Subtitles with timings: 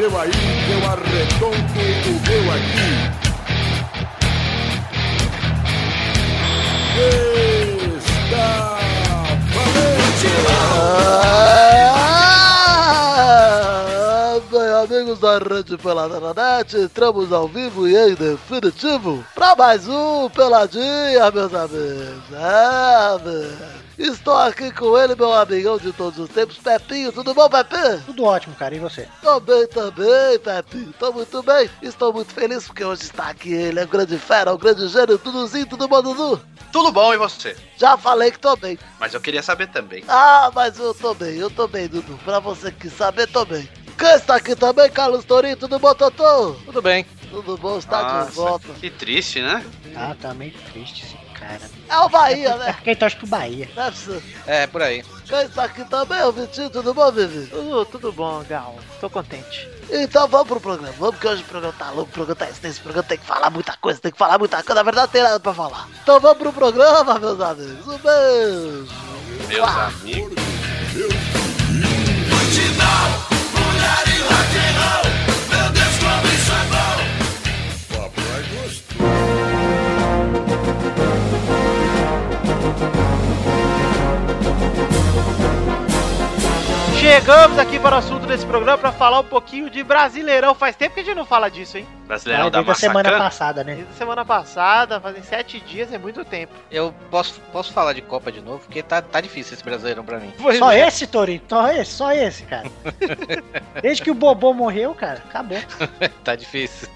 [0.00, 0.30] seu aí,
[0.72, 2.90] eu arredondo o meu aqui.
[8.24, 8.78] Está
[13.52, 19.86] Ah, bem, amigos da Rede Pelada Net, entramos ao vivo e em definitivo para mais
[19.86, 22.24] um Peladinha, meus amigos.
[22.32, 23.89] É, meu.
[24.00, 27.12] Estou aqui com ele, meu amigão de todos os tempos, Pepinho.
[27.12, 28.02] Tudo bom, Pepinho?
[28.06, 28.74] Tudo ótimo, cara.
[28.74, 29.06] E você?
[29.20, 30.94] Tô bem também, Pepinho.
[30.98, 31.68] Tô muito bem.
[31.82, 35.18] Estou muito feliz porque hoje está aqui ele, é o grande fera, o grande gênio,
[35.18, 35.66] Duduzinho.
[35.66, 36.40] Tudo bom, Dudu?
[36.72, 37.54] Tudo bom e você?
[37.76, 38.78] Já falei que tô bem.
[38.98, 40.02] Mas eu queria saber também.
[40.08, 42.18] Ah, mas eu tô bem, eu tô bem, Dudu.
[42.24, 43.68] Pra você que saber, tô bem.
[43.98, 45.58] Quem está aqui também, Carlos Torinho?
[45.58, 46.52] Tudo bom, Totô?
[46.64, 47.04] Tudo bem.
[47.30, 48.68] Tudo bom, está de Nossa, volta.
[48.80, 49.62] Que triste, né?
[49.94, 51.60] Ah, tá meio triste esse cara.
[51.88, 52.76] É o Bahia, né?
[52.84, 53.68] Quem torce pro Bahia?
[53.74, 54.22] Deve ser.
[54.46, 55.02] É, por aí.
[55.26, 56.70] Quem está aqui também, o Vitinho?
[56.70, 57.46] Tudo bom, Vivi?
[57.48, 58.78] Tudo, tudo bom, Gal.
[59.00, 59.68] Tô contente.
[59.90, 60.94] Então vamos pro programa.
[60.98, 63.26] Vamos que hoje o programa tá louco, o programa tá extenso, o programa tem que
[63.26, 64.74] falar muita coisa, tem que falar muita coisa.
[64.74, 65.88] Na verdade, não tem nada pra falar.
[66.02, 67.86] Então vamos pro programa, meus amigos.
[67.86, 68.88] Um beijo.
[69.48, 70.34] Meus amigos.
[72.76, 74.09] Papai
[87.10, 90.54] Chegamos aqui para o assunto desse programa para falar um pouquinho de Brasileirão.
[90.54, 91.84] Faz tempo que a gente não fala disso, hein?
[92.06, 93.74] Brasileirão Ah, da desde a semana passada, né?
[93.74, 96.54] Desde a semana passada, fazem sete dias, é muito tempo.
[96.70, 100.20] Eu posso, posso falar de Copa de novo, porque tá, tá difícil esse brasileirão pra
[100.20, 100.32] mim.
[100.40, 100.86] Pois Só é.
[100.86, 101.42] esse, Torinho?
[101.48, 102.70] Só esse, só esse, cara.
[103.82, 105.58] Desde que o Bobô morreu, cara, acabou.
[106.22, 106.88] tá difícil.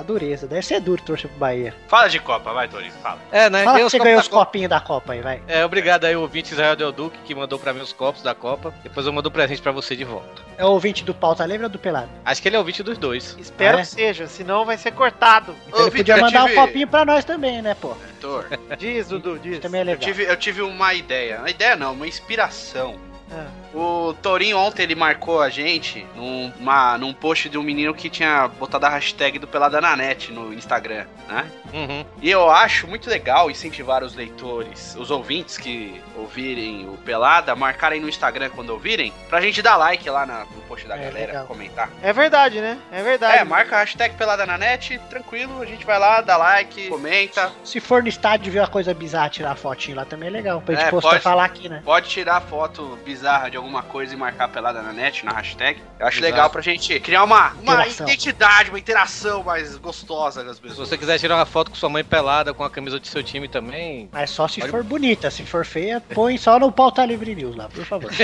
[0.00, 0.46] Tá dureza.
[0.46, 1.74] Deve ser duro torcer pro Bahia.
[1.86, 3.18] Fala de Copa, vai, Torinho, fala.
[3.30, 3.64] É, né?
[3.64, 5.42] Fala que você ganhou os copinhos da Copa aí, vai.
[5.46, 8.34] É, obrigado aí, o ouvinte Israel Del Duque, que mandou pra mim os copos da
[8.34, 8.72] Copa.
[8.82, 10.40] Depois eu mando um presente pra você de volta.
[10.56, 12.08] É o ouvinte do pauta livre ou do pelado?
[12.24, 13.36] Acho que ele é ouvinte dos dois.
[13.38, 13.82] Espero Ah, é?
[13.82, 15.54] que seja, senão vai ser cortado.
[15.68, 17.92] Então ele podia eu mandar tive- um copinho pra nós também, né, pô?
[17.94, 18.46] Vitor,
[18.78, 19.58] Diz, Dudu, diz.
[19.58, 20.00] Também é eu legal.
[20.00, 21.38] tive, eu tive uma ideia.
[21.40, 22.96] Uma ideia não, uma inspiração.
[23.30, 23.46] Ah.
[23.72, 28.10] O Torinho ontem ele marcou a gente num, uma- num post de um menino que
[28.10, 31.46] tinha botado a hashtag do Pelada na Net no Instagram, né?
[31.72, 32.04] Uhum.
[32.20, 38.00] E eu acho muito legal incentivar os leitores, os ouvintes que ouvirem o Pelada, marcarem
[38.00, 41.26] no Instagram quando ouvirem, pra gente dar like lá na- no post da É, galera,
[41.26, 41.46] legal.
[41.46, 41.88] comentar.
[42.02, 42.76] É verdade, né?
[42.90, 43.38] É verdade.
[43.38, 47.52] É, marca a hashtag Pelada na Net, tranquilo, a gente vai lá, dá like, comenta.
[47.62, 50.60] Se for no estádio ver uma coisa bizarra, tirar fotinho lá também é legal.
[50.60, 51.22] Pra gente É, postar pode.
[51.22, 51.82] falar aqui, né?
[51.84, 55.80] Pode tirar foto bizarra de alguma coisa e marcar Pelada na Net, na hashtag.
[55.98, 56.32] Eu acho Exato.
[56.32, 58.06] legal pra gente criar uma, uma Interação.
[58.06, 60.88] identidade, uma interação mais gostosa com as Se pessoas.
[60.88, 63.48] você quiser tirar uma foto com sua mãe pelada com a camisa do seu time
[63.48, 64.08] também.
[64.12, 65.30] Mas só se Pode- for bonita.
[65.30, 68.10] Se for feia, põe só no pauta livre news lá, por favor.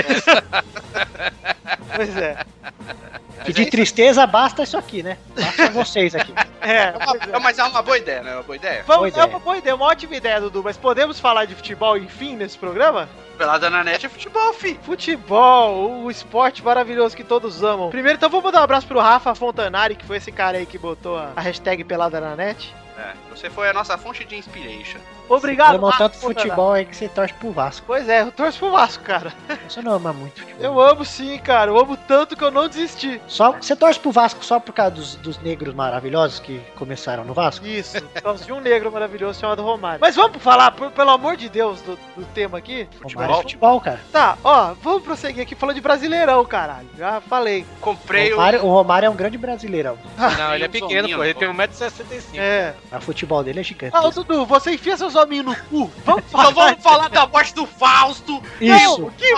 [1.95, 2.37] Pois é.
[3.45, 5.17] Que de tristeza basta isso aqui, né?
[5.35, 6.33] Basta vocês aqui.
[6.61, 6.93] É, É
[7.31, 8.31] uma- mas é uma boa ideia, né?
[8.31, 8.83] É uma boa ideia.
[8.85, 10.61] Vamos, Boa é uma boa ideia, uma ótima ideia, Dudu.
[10.63, 13.07] Mas podemos falar de futebol, enfim, nesse programa?
[13.37, 14.77] Pelada na Net é futebol, fi.
[14.83, 17.89] Futebol, o esporte maravilhoso que todos amam.
[17.89, 20.77] Primeiro, então, vamos mandar um abraço pro Rafa Fontanari, que foi esse cara aí que
[20.77, 22.73] botou a, a hashtag pelada na net.
[22.97, 24.97] É, você foi a nossa fonte de inspiration.
[25.29, 27.83] Obrigado, Amou Rafa tanto futebol aí que você torce pro Vasco.
[27.87, 29.33] Pois é, eu torço pro Vasco, cara.
[29.67, 30.63] Você não ama muito futebol.
[30.63, 31.71] Eu amo sim, cara.
[31.71, 33.21] Eu amo tanto que eu não desisti.
[33.27, 37.33] Só, você torce pro Vasco só por causa dos, dos negros maravilhosos que começaram no
[37.33, 37.65] Vasco?
[37.65, 39.99] Isso, por causa de um negro maravilhoso chamado Romário.
[40.01, 42.87] Mas vamos falar, por- pelo amor de Deus, do, do tema aqui?
[43.03, 43.99] Romário é futebol, cara.
[44.11, 46.87] Tá, ó, vamos prosseguir aqui falando de Brasileirão, caralho.
[46.97, 47.65] Já falei.
[47.81, 48.37] Comprei O o.
[48.37, 49.97] Romário, o Romário é um grande brasileirão.
[50.37, 51.23] Não, ele é pequeno, pô.
[51.23, 52.37] Ele tem 1,65m.
[52.37, 52.73] É.
[52.91, 53.95] O futebol dele é gigante.
[53.95, 55.91] Ah, ô, Dudu, você enfia seus hominhos no cu.
[56.05, 56.51] Vamos Então falar.
[56.51, 58.41] vamos falar da morte do Fausto!
[58.61, 59.01] Isso.
[59.01, 59.37] Não, que o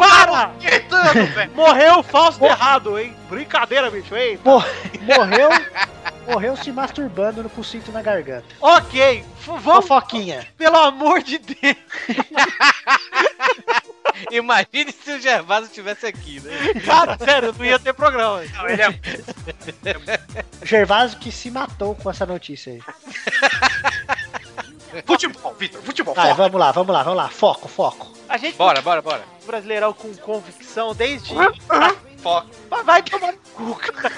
[0.00, 0.26] Para!
[0.26, 1.52] cara gritando, velho!
[1.54, 3.14] Morreu o Fausto errado, hein?
[3.28, 4.38] Brincadeira, bicho, hein?
[4.44, 4.64] Mor-
[5.02, 5.50] morreu,
[6.26, 8.46] morreu se masturbando no pulsito na garganta.
[8.60, 10.46] Ok, vamos, Fofoquinha.
[10.56, 11.76] pelo amor de Deus.
[14.32, 16.74] Imagine se o Gervásio estivesse aqui, né?
[16.84, 18.42] Cara, sério, não ia ter programa.
[18.56, 18.88] Não, ele é
[20.64, 22.82] Gervásio que se matou com essa notícia aí.
[25.06, 27.28] futebol, Vitor, futebol, Vai, vamos lá, vamos lá, vamos lá.
[27.28, 28.06] Foco, foco.
[28.28, 29.24] A gente Bora, bora, bora.
[29.46, 31.32] brasileirão com convicção desde.
[32.22, 32.48] Foca.
[32.70, 34.12] Vai- Vai tomar no cu, cara.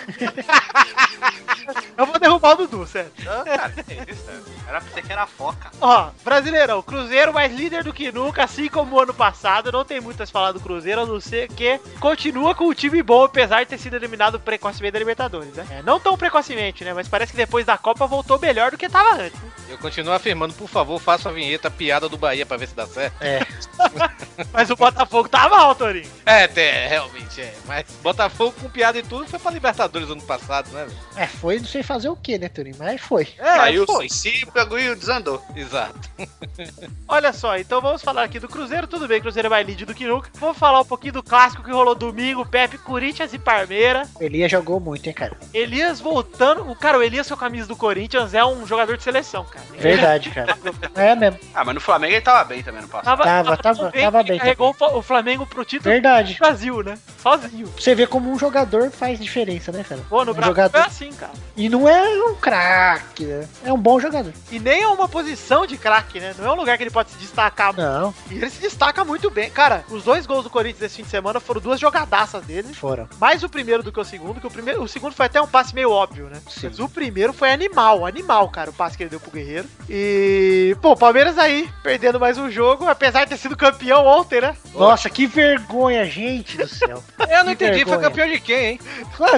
[1.97, 3.11] Eu vou derrubar o Dudu, sério.
[3.26, 4.25] Ah, cara, que isso?
[4.67, 5.70] Era pra você que era foca.
[5.81, 9.70] Ó, Brasileirão, Cruzeiro mais líder do que nunca, assim como o ano passado.
[9.73, 12.75] Não tem muito a se falar do Cruzeiro, a não ser que continua com o
[12.75, 15.67] time bom, apesar de ter sido eliminado precocemente da Libertadores, né?
[15.70, 16.94] É, não tão precocemente, né?
[16.94, 19.38] Mas parece que depois da Copa voltou melhor do que tava antes.
[19.69, 22.75] Eu continuo afirmando, por favor, faça a vinheta a piada do Bahia pra ver se
[22.75, 23.14] dá certo.
[23.20, 23.41] É.
[24.52, 26.11] Mas o Botafogo tá mal, Torinho.
[26.26, 27.55] É, tem, realmente é.
[27.67, 30.84] Mas Botafogo com piada e tudo foi pra Libertadores ano passado, né?
[30.84, 30.98] velho?
[31.16, 32.76] É, foi não sei fazer o que, né, Turinho?
[32.78, 33.28] Mas foi.
[33.38, 34.06] É, Saiu foi.
[34.06, 35.42] o si, pegou e desandou.
[35.54, 35.98] Exato.
[37.08, 38.87] Olha só, então vamos falar aqui do Cruzeiro.
[38.87, 40.31] Tudo bem, Cruzeiro é mais líder do que nunca.
[40.34, 44.08] Vamos falar um pouquinho do clássico que rolou domingo: Pepe, Corinthians e Parmeira.
[44.20, 45.37] Elias jogou muito, hein, cara?
[45.52, 46.69] Elias voltando.
[46.70, 49.64] O cara, o Elias com a camisa do Corinthians é um jogador de seleção, cara.
[49.78, 50.56] Verdade, cara.
[50.94, 51.38] É mesmo.
[51.54, 53.04] Ah, mas no Flamengo ele tava bem também no passado.
[53.04, 56.34] Tava, Tava, tava- bem, tava ele bem Carregou o o Flamengo pro título Verdade.
[56.34, 56.98] do Brasil, né?
[57.22, 57.69] Sozinho.
[57.81, 60.03] Você vê como um jogador faz diferença, né, cara?
[60.06, 60.79] Pô, no um Brasil jogador...
[60.79, 61.32] é assim, cara.
[61.56, 63.49] E não é um craque, né?
[63.65, 64.35] É um bom jogador.
[64.53, 66.35] E nem é uma posição de craque, né?
[66.38, 67.75] Não é um lugar que ele pode se destacar.
[67.75, 69.50] Não, E ele se destaca muito bem.
[69.50, 72.75] Cara, os dois gols do Corinthians desse fim de semana foram duas jogadaças dele.
[72.75, 73.09] foram.
[73.19, 75.47] Mais o primeiro do que o segundo, que o primeiro, o segundo foi até um
[75.47, 76.38] passe meio óbvio, né?
[76.50, 76.67] Sim.
[76.67, 79.67] Mas o primeiro foi animal, animal, cara, o passe que ele deu pro Guerreiro.
[79.88, 84.55] E, pô, Palmeiras aí, perdendo mais um jogo, apesar de ter sido campeão ontem, né?
[84.75, 87.03] Nossa, que vergonha, gente do céu.
[87.29, 88.81] Eu não Que entendi, foi campeão de quem, hein?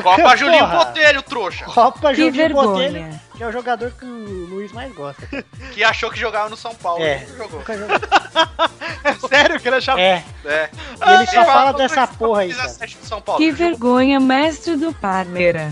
[0.02, 0.84] Copa Julinho Porra.
[0.84, 1.64] Botelho, trouxa.
[1.64, 3.20] Copa Que Botelho, vergonha.
[3.43, 5.27] Que é o jogador que o Luiz mais gosta.
[5.73, 7.03] Que achou que jogava no São Paulo.
[7.03, 7.27] É.
[7.29, 7.59] Nunca jogou.
[7.59, 7.97] Nunca jogou.
[9.03, 10.00] É sério que ele achava.
[10.00, 10.71] É, É.
[11.05, 12.69] e ele só Ah, fala não, dessa porra aí, cara.
[13.03, 13.41] São Paulo.
[13.41, 15.71] Que vergonha, mestre do Parmeira.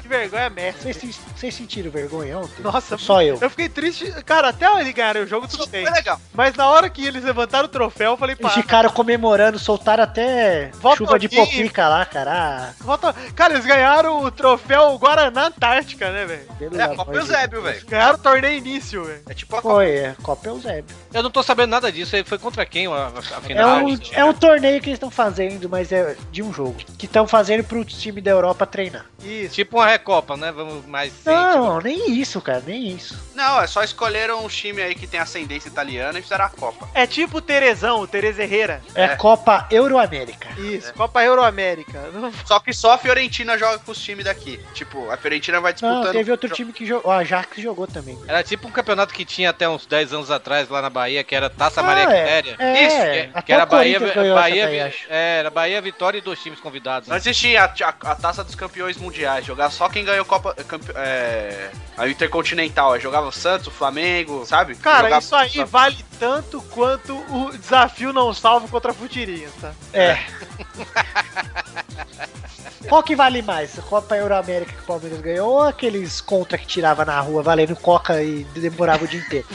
[0.00, 0.94] Que vergonha, mestre.
[0.94, 2.62] Vocês, vocês sentiram vergonha ontem?
[2.62, 3.36] Nossa, Só eu.
[3.38, 4.10] Eu fiquei triste.
[4.24, 5.84] Cara, até ele ganhar o jogo, tudo bem.
[5.84, 6.18] Foi legal.
[6.32, 8.48] Mas na hora que eles levantaram o troféu, eu falei, pá.
[8.48, 12.72] Eles ficaram comemorando, soltaram até Volta chuva de popica lá, cara.
[12.80, 13.14] Volta...
[13.36, 16.54] Cara, eles ganharam o troféu Guaraná Antártica, né, velho?
[16.58, 17.86] pelo É, Copa Eusébio, velho.
[17.86, 19.22] Ganharam o torneio início, velho.
[19.28, 19.74] É tipo a Copa.
[19.74, 20.96] Foi, é, Copa Eusébio.
[21.12, 22.14] Eu não tô sabendo nada disso.
[22.24, 23.84] Foi contra quem a, a- É final?
[23.84, 26.76] um, é um torneio que eles estão fazendo, mas é de um jogo.
[26.98, 29.06] Que estão fazendo pro time da Europa treinar.
[29.22, 29.54] Isso.
[29.54, 30.52] Tipo uma Recopa, né?
[30.52, 31.12] Vamos mais.
[31.24, 33.18] Não, nem isso, cara, nem isso.
[33.34, 36.88] Não, é só escolheram um time aí que tem ascendência italiana e fizeram a Copa.
[36.94, 38.80] É tipo o Terezão, o Tereza Herrera.
[38.94, 39.16] É, É.
[39.16, 40.48] Copa Euroamérica.
[40.58, 42.00] Isso, Copa Euroamérica.
[42.46, 44.58] Só que só a Fiorentina joga com os times daqui.
[44.74, 46.04] Tipo, a Fiorentina vai disputando.
[46.06, 47.10] Não, teve outro time que jogou.
[47.10, 48.18] O Ajax jogou também.
[48.26, 51.34] Era tipo um campeonato que tinha até uns 10 anos atrás lá na Bahia, que
[51.34, 52.06] era Taça Ah, Maria é.
[52.22, 52.56] Quitéria.
[52.58, 54.00] É, Isso, que, até que era Bahia,
[54.34, 55.06] Bahia, acho.
[55.08, 57.08] é, era Bahia, Vitória e dois times convidados.
[57.08, 59.44] Não existia a, a- a taça dos campeões mundiais.
[59.44, 60.54] Jogar só quem ganhou Copa.
[60.66, 62.92] campe- é, a Intercontinental.
[62.92, 64.74] Aí jogava o Santos, o Flamengo, sabe?
[64.76, 69.72] Cara, Jogava- isso aí vale tanto quanto o desafio não salvo contra a Futirinha, tá?
[69.92, 70.18] É.
[72.88, 73.78] Qual que vale mais?
[73.78, 77.74] A Copa Euroamérica que o Palmeiras ganhou ou aqueles contra que tirava na rua valendo
[77.76, 79.46] coca e demorava o dia inteiro?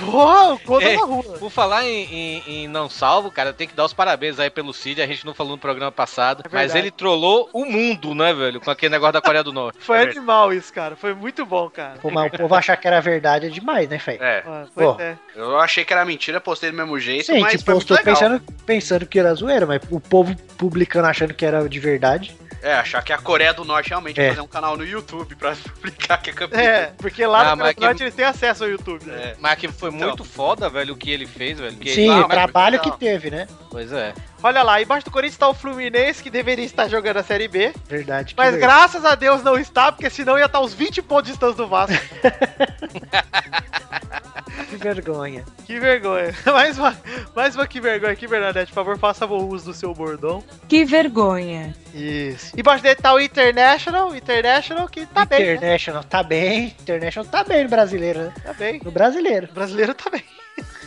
[0.65, 0.95] Gol É.
[0.95, 1.23] da rua.
[1.39, 4.73] Por falar em, em- em não salvo, cara, tem que dar os parabéns aí pelo
[4.73, 5.01] Cid.
[5.01, 8.59] A gente não falou no programa passado, É mas ele trollou o mundo, né, velho?
[8.61, 9.77] Com aquele negócio da Coreia do Norte.
[9.83, 10.95] Foi É animal isso, cara.
[10.95, 11.99] Foi muito bom, cara.
[12.01, 14.17] Pô, mas o povo achar que era verdade é demais, né, Fê?
[14.19, 14.95] É, Ah, Pô.
[14.99, 15.15] é.
[15.35, 18.05] eu achei que era mentira, postei do mesmo jeito, Sim, mas tipo, foi muito legal.
[18.15, 22.35] pensando, pensando que era zoeira, mas o povo publicando achando que era de verdade.
[22.61, 24.23] É, achar que a Coreia do Norte realmente É.
[24.25, 26.59] ia fazer um canal no YouTube pra publicar que é campeão.
[26.59, 29.05] É, porque lá Ah, no Campeonato que- Norte eles têm acesso ao YouTube.
[29.05, 29.21] né?
[29.23, 29.35] É.
[29.39, 30.07] Mas que foi Então.
[30.09, 31.75] muito foda, velho, o que ele fez, velho.
[31.77, 33.47] Que Sim, ele- o trabalho que teve, né?
[33.71, 34.13] Pois é.
[34.41, 37.73] Olha lá, embaixo do Corinthians tá o Fluminense, que deveria estar jogando a Série B.
[37.87, 38.33] Verdade.
[38.37, 38.73] Mas verdade.
[38.73, 41.67] graças a Deus não está, porque senão ia estar uns 20 pontos de distância do
[41.67, 41.93] Vasco.
[44.69, 45.45] Que vergonha.
[45.65, 46.33] que vergonha.
[46.45, 46.95] Mais uma,
[47.35, 48.71] mais uma que vergonha aqui, Bernadette.
[48.71, 50.43] Por favor, faça bom uso do seu bordão.
[50.67, 51.75] Que vergonha.
[51.93, 52.53] Isso.
[52.57, 55.53] Embaixo dele tá o International, International que tá bem, né?
[55.55, 56.75] International tá bem.
[56.81, 58.33] International tá bem no brasileiro, né?
[58.43, 58.81] Tá bem.
[58.83, 59.47] No brasileiro.
[59.49, 60.23] O brasileiro tá bem.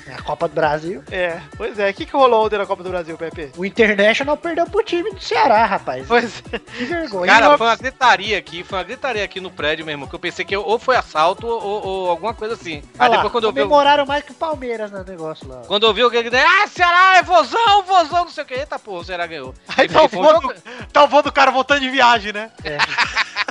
[0.06, 1.02] É a Copa do Brasil.
[1.10, 1.90] É, pois é.
[1.90, 3.52] O que, que rolou ontem na Copa do Brasil, Pepe?
[3.56, 6.06] O International perdeu pro time do Ceará, rapaz.
[6.06, 6.58] Pois é.
[6.58, 7.32] Que vergonha.
[7.32, 10.44] Cara, foi uma gritaria aqui, foi uma gritaria aqui no prédio mesmo, que eu pensei
[10.44, 12.82] que ou foi assalto ou, ou alguma coisa assim.
[12.98, 13.60] Aí Olha lá, depois quando eu vi.
[13.60, 15.62] comemoraram mais que o Palmeiras no negócio lá.
[15.66, 18.54] Quando eu vi o que ah, Ceará, é vozão, vozão, não sei o que.
[18.54, 19.54] Eita porra, o Ceará ganhou.
[19.76, 20.54] Aí tá o, do,
[20.92, 22.50] tá do cara voltando de viagem, né?
[22.64, 22.78] É.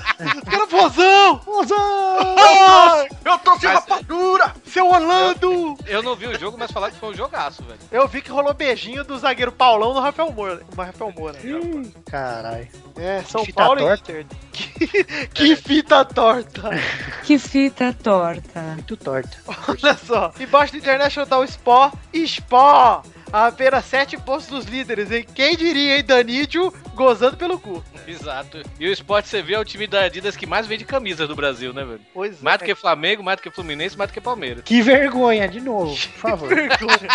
[0.49, 1.41] Cara, vozão!
[1.45, 2.35] Mozão!
[2.37, 4.53] Ai, Eu tô sem Mas- rapadura!
[4.65, 5.75] seu Orlando!
[5.85, 7.79] Eu não vi o jogo, mas falaram que foi um jogaço, velho.
[7.91, 10.61] Eu vi que rolou beijinho do zagueiro Paulão no Rafael Moura.
[10.75, 11.37] No Rafael Moura.
[11.43, 12.67] Ih, Caralho.
[12.97, 14.11] É, São fita Paulo torta.
[14.11, 14.25] Inter.
[14.51, 16.69] Que, que fita torta!
[17.23, 18.61] Que fita torta.
[18.61, 19.37] Muito torta.
[19.67, 20.31] Olha só.
[20.39, 21.91] Embaixo do International tá o Spó.
[22.13, 23.01] Spó!
[23.31, 25.25] A apenas sete pontos dos líderes, hein?
[25.33, 26.03] Quem diria, hein?
[26.03, 27.83] Danídio gozando pelo cu.
[28.05, 28.61] Exato.
[28.79, 31.73] E o Sport CV é o time da Adidas que mais vende camisas do Brasil,
[31.73, 32.01] né, velho?
[32.13, 32.43] Pois é.
[32.43, 34.63] Mais do que Flamengo, mais do que Fluminense, mais do que Palmeiras.
[34.65, 36.49] Que vergonha, de novo, por favor.
[36.53, 37.09] vergonha.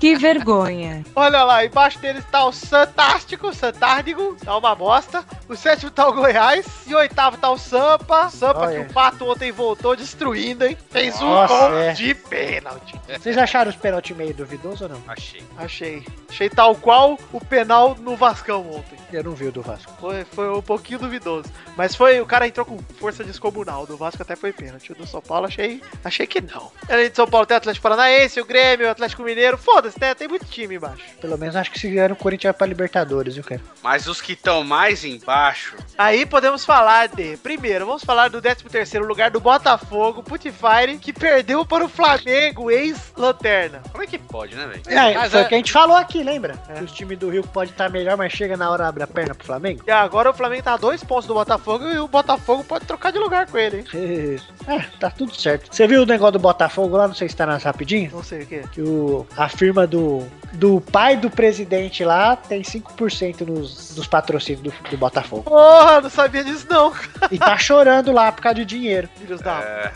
[0.00, 1.04] Que vergonha.
[1.14, 5.24] Olha lá, embaixo deles tá o Santástico, Santárdigo, tá uma bosta.
[5.48, 6.66] O sétimo tá o Goiás.
[6.86, 8.28] E o oitavo tá o Sampa.
[8.28, 8.84] Sampa Olha.
[8.84, 10.76] que o Pato ontem voltou destruindo, hein?
[10.90, 11.92] Fez um Nossa, gol é.
[11.92, 13.00] de pênalti.
[13.08, 15.02] Vocês acharam os pênaltis meio duvidosos ou não?
[15.06, 15.42] Achei.
[15.56, 16.04] Achei.
[16.28, 18.98] Achei tal qual o penal no Vascão ontem.
[19.12, 19.92] Eu não vi o do Vasco.
[20.00, 21.48] Foi, foi um pouquinho duvidoso.
[21.76, 23.86] Mas foi, o cara entrou com força descomunal.
[23.86, 24.92] Do Vasco até foi pênalti.
[24.92, 26.72] O do São Paulo achei, achei que não.
[26.88, 29.56] Além de São Paulo tem o Atlético Paranaense, o Grêmio, o Atlético Mineiro.
[29.56, 30.14] Foda-se, né?
[30.14, 31.04] Tem muito time embaixo.
[31.20, 33.60] Pelo menos acho que se ganhar o Corinthians vai pra Libertadores, viu, cara?
[33.82, 35.76] Mas os que estão mais embaixo.
[35.96, 37.36] Aí podemos falar de.
[37.36, 43.82] Primeiro, vamos falar do 13 lugar do Botafogo, Putifire, que perdeu para o Flamengo, ex-lanterna.
[43.92, 44.82] Como é que pode, né, velho?
[44.86, 46.54] É, Mas foi é- o que a gente falou aqui, lembra?
[46.76, 49.34] Que os times do Rio podem estar melhor, mas chega na hora abre a perna
[49.34, 49.82] pro Flamengo.
[49.86, 53.12] E agora o Flamengo tá a dois pontos do Botafogo e o Botafogo pode trocar
[53.12, 54.40] de lugar com ele, hein?
[54.66, 55.74] É, tá tudo certo.
[55.74, 57.06] Você viu o negócio do Botafogo lá?
[57.06, 58.10] Não sei se tá nas rapidinho.
[58.12, 58.60] Não sei o que.
[58.68, 64.62] Que o, a firma do, do pai do presidente lá tem 5% nos, dos patrocínios
[64.62, 65.42] do, do Botafogo.
[65.42, 66.92] Porra, não sabia disso não,
[67.30, 69.08] E tá chorando lá por causa de dinheiro.
[69.18, 69.60] filhos da.
[69.60, 69.92] É,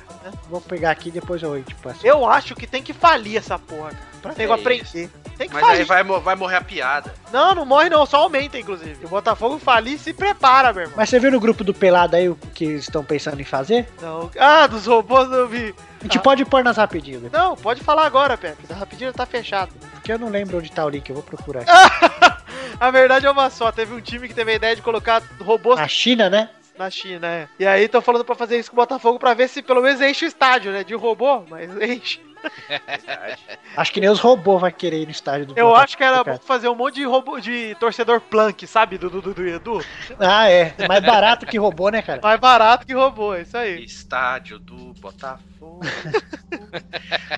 [0.50, 2.06] Vou pegar aqui e depois eu tipo assim.
[2.06, 4.08] Eu acho que tem que falir essa porra, cara.
[4.22, 5.10] Pra nego É aprender.
[5.36, 5.86] Tem que mas aí falir.
[5.86, 7.14] vai, mo- vai morrer a piada.
[7.32, 9.04] Não, não morre não, só aumenta, inclusive.
[9.04, 10.96] O Botafogo falir se prepara, meu irmão.
[10.96, 13.88] Mas você viu no grupo do Pelado aí o que eles estão pensando em fazer?
[14.02, 14.30] Não.
[14.38, 15.74] Ah, dos robôs eu vi.
[16.00, 16.20] A gente Ah.
[16.20, 17.30] pode pôr nas rapidinho, né?
[17.32, 18.66] Não, pode falar agora, Pepe.
[18.66, 19.70] Da rapidinho tá fechado.
[19.92, 21.70] Porque eu não lembro onde tá o link, eu vou procurar aqui.
[22.80, 23.72] A verdade é uma só.
[23.72, 26.48] Teve um time que teve a ideia de colocar robôs Na China, né?
[26.78, 27.48] Na China, é.
[27.58, 30.00] E aí estão falando pra fazer isso com o Botafogo pra ver se pelo menos
[30.00, 30.84] enche o estádio, né?
[30.84, 32.20] De robô, mas enche.
[33.76, 36.04] Acho que nem os robôs vai querer ir no estádio do Eu Botafogo, acho que
[36.04, 36.36] era cara.
[36.36, 38.96] bom fazer um monte de robô de torcedor plank, sabe?
[38.96, 39.84] Do do, do, do Edu.
[40.20, 40.72] Ah, é.
[40.78, 42.20] É mais barato que robô, né, cara?
[42.22, 43.82] Mais barato que robô, é isso aí.
[43.84, 45.80] Estádio do Botafogo.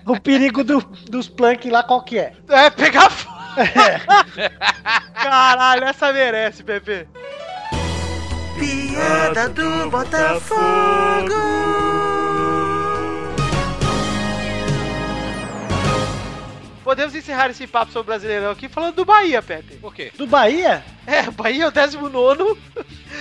[0.07, 2.35] O perigo do- dos plank lá qual que é?
[2.51, 3.39] É, pegar fogo.
[5.15, 7.07] Caralho, essa merece, bebê.
[8.61, 11.35] Piada do Botafogo.
[16.85, 19.77] Podemos encerrar esse papo sobre o Brasileirão aqui falando do Bahia, Pepe.
[19.77, 20.11] Por quê?
[20.17, 20.83] Do Bahia?
[21.07, 22.59] É, o Bahia é o 19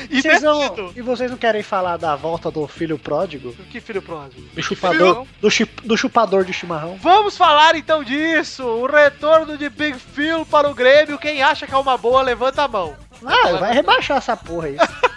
[0.10, 3.54] e Vocês não, e vocês não querem falar da volta do filho pródigo?
[3.70, 4.48] Que filho próximo.
[4.54, 6.98] Do chupador, do, chi- do chupador de chimarrão?
[7.02, 8.64] Vamos falar então disso.
[8.64, 11.18] O retorno de Big Phil para o Grêmio.
[11.20, 12.96] Quem acha que é uma boa, levanta a mão.
[13.26, 14.78] Ah, vai rebaixar essa porra aí.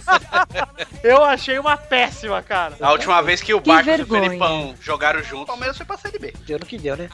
[1.02, 2.74] Eu achei uma péssima, cara.
[2.80, 4.06] A última vez que o Que Barcos e o.
[4.06, 6.32] Felipão jogaram junto, o Palmeiras foi pra Série B.
[6.46, 7.10] Deu no que deu, né?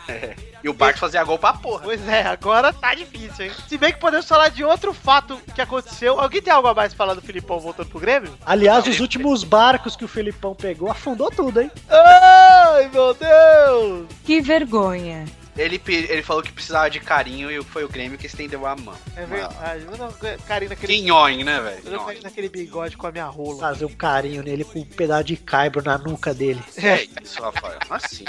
[0.62, 1.82] E o Barcos fazia gol pra porra.
[1.84, 3.52] Pois é, agora tá difícil, hein?
[3.68, 6.20] Se bem que podemos falar de outro fato que aconteceu.
[6.20, 8.32] Alguém tem algo a mais pra falar do Filipão voltando pro Grêmio?
[8.46, 11.70] Aliás, os últimos barcos que o Felipão pegou afundou tudo, hein?
[11.88, 14.06] Ai, meu Deus!
[14.24, 15.24] Que vergonha.
[15.60, 18.94] Ele, ele falou que precisava de carinho e foi o Grêmio que estendeu a mão.
[19.14, 19.84] É verdade.
[19.84, 20.12] Eu não
[20.46, 21.82] carinho naquele, Quinhões, né, velho?
[21.84, 23.60] eu carinho naquele bigode com a minha rola.
[23.60, 26.62] Fazer um carinho nele com um pedaço de caibro na nuca dele.
[26.76, 27.78] É isso, Rafael.
[27.90, 28.24] Assim.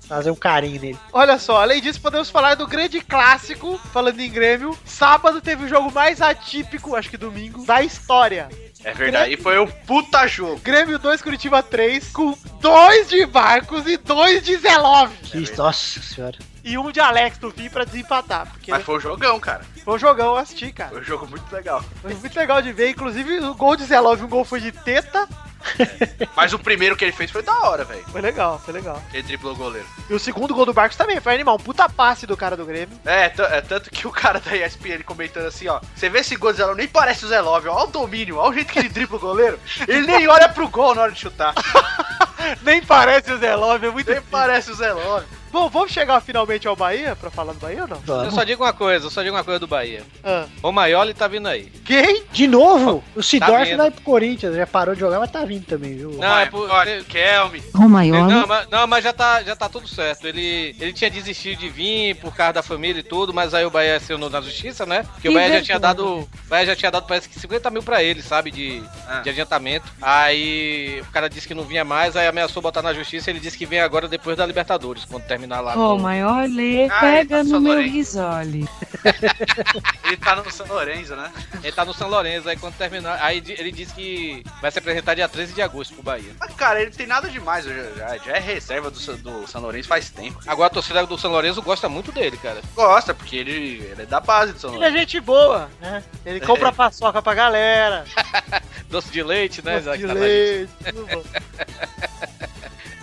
[0.00, 0.98] Fazer um carinho nele.
[1.12, 4.78] Olha só, além disso, podemos falar do grande clássico, falando em Grêmio.
[4.84, 8.48] Sábado teve o jogo mais atípico, acho que domingo, da história.
[8.86, 9.34] É verdade.
[9.34, 10.60] E foi um puta jogo.
[10.60, 15.12] Grêmio 2, Curitiba 3, com dois de Marcos e dois de Zelov.
[15.24, 16.38] Que, nossa senhora.
[16.62, 18.48] E um de Alex no fim pra desempatar.
[18.48, 19.66] Porque Mas foi um jogão, cara.
[19.84, 20.90] foi um jogão, eu assisti, cara.
[20.90, 21.84] Foi um jogo muito legal.
[22.00, 22.90] Foi muito legal de ver.
[22.90, 25.28] Inclusive, o gol de Zelov, um gol foi de teta.
[26.36, 28.04] Mas o primeiro que ele fez foi da hora, velho.
[28.08, 29.02] Foi legal, foi legal.
[29.12, 29.86] Ele driblou o goleiro.
[30.08, 31.56] E o segundo gol do Barcos também foi animal.
[31.56, 32.98] Um puta passe do cara do Grêmio.
[33.04, 35.80] É, é tanto que o cara da ESPN comentando assim, ó.
[35.94, 37.74] Você vê esse gol do Zé Love, nem parece o Zé Love, ó.
[37.74, 39.58] Olha o domínio, olha o jeito que ele dribla o goleiro.
[39.86, 41.54] Ele nem olha pro gol na hora de chutar.
[42.62, 44.30] Nem parece o Zelov, é muito Nem difícil.
[44.30, 45.26] parece o Zé Love.
[45.56, 47.96] Bom, vamos chegar finalmente ao Bahia pra falar do Bahia ou não?
[47.96, 48.34] Eu Vamos.
[48.34, 50.02] só digo uma coisa, eu só digo uma coisa do Bahia.
[50.22, 50.44] Ah.
[50.62, 51.72] O Maioli tá vindo aí.
[51.82, 52.24] Quem?
[52.30, 53.78] De novo, o Sidorf vindo.
[53.78, 54.54] vai pro Corinthians.
[54.54, 56.10] Já parou de jogar, mas tá vindo também, viu?
[56.10, 56.68] Não, é por-
[57.08, 57.62] Kelme.
[57.74, 58.34] Romaioli.
[58.34, 60.26] Não, mas, não, mas já tá, já tá tudo certo.
[60.28, 63.70] Ele, ele tinha desistido de vir por causa da família e tudo, mas aí o
[63.70, 65.04] Bahia acionou na justiça, né?
[65.04, 66.18] Porque Que o Bahia já tinha dado.
[66.20, 68.50] O Bahia já tinha dado, parece que 50 mil pra ele, sabe?
[68.50, 69.20] De, Ah.
[69.20, 69.86] de adiantamento.
[70.02, 73.56] Aí o cara disse que não vinha mais, aí ameaçou botar na justiça ele disse
[73.56, 75.72] que vem agora depois da Libertadores, quando terminar lá.
[75.74, 77.94] com- Romaioli, Ah, ele tá pega no no meu Lourenço.
[77.94, 78.68] risole.
[80.04, 81.30] Ele tá no São Lourenço, né?
[81.62, 83.18] Ele tá no São Lourenço, aí quando terminar.
[83.22, 86.32] Aí ele disse que vai se apresentar dia 13 de agosto pro Bahia.
[86.38, 87.64] Mas, cara, ele tem nada demais.
[87.64, 90.38] Já, já, já é reserva do, do São Lourenço faz tempo.
[90.46, 92.60] Agora a torcida do São Lourenço gosta muito dele, cara.
[92.74, 94.98] Gosta, porque ele, ele é da base do São Ele é Lourenço.
[94.98, 96.02] gente boa, né?
[96.24, 98.04] Ele compra paçoca pra galera.
[98.90, 99.80] Doce de leite, né?
[99.80, 101.22] doce de Aquela- leite, tudo bom.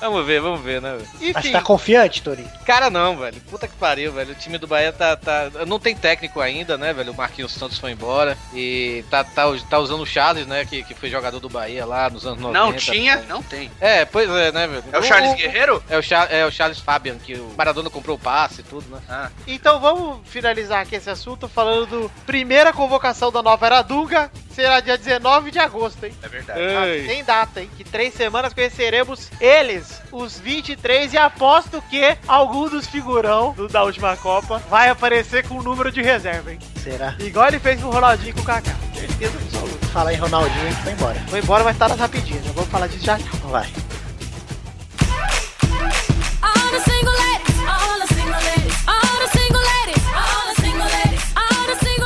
[0.04, 1.08] Vamos ver, vamos ver, né, velho?
[1.14, 2.50] Mas Enfim, tá confiante, Torinho?
[2.66, 3.40] Cara, não, velho.
[3.50, 4.34] Puta que pariu, velho.
[4.34, 5.50] O time do Bahia tá, tá.
[5.66, 7.14] Não tem técnico ainda, né, velho?
[7.14, 8.38] O Marquinhos Santos foi embora.
[8.54, 10.66] E tá, tá, tá usando o Charles, né?
[10.66, 12.60] Que, que foi jogador do Bahia lá nos anos 90.
[12.60, 13.72] Não tinha, não tem.
[13.80, 14.84] É, pois é, né, velho?
[14.92, 15.82] É o Charles Guerreiro?
[15.90, 18.94] É o, Char é o Charles Fabian, que o Maradona comprou o passe e tudo,
[18.94, 19.02] né?
[19.08, 24.30] Ah, então vamos finalizar aqui esse assunto falando do primeira convocação da nova era Dunga.
[24.56, 26.14] Será dia 19 de agosto, hein?
[26.22, 26.60] é verdade.
[26.62, 27.70] Ah, Tem data, hein?
[27.76, 33.84] Que três semanas conheceremos eles, os 23, e aposto que algum dos figurão do- da
[33.84, 36.60] última Copa vai aparecer com o número de reserva, hein?
[36.84, 37.16] Será?
[37.20, 38.76] Igual ele fez com o Ronaldinho e com o Kaká.
[38.94, 39.86] Certeza absoluta.
[39.88, 41.20] Falar em Ronaldinho, a gente vai embora.
[41.30, 42.46] Foi embora, mas tá nas rapidinhas.
[42.46, 43.18] Já vamos falar disso já.
[43.44, 43.68] Vai.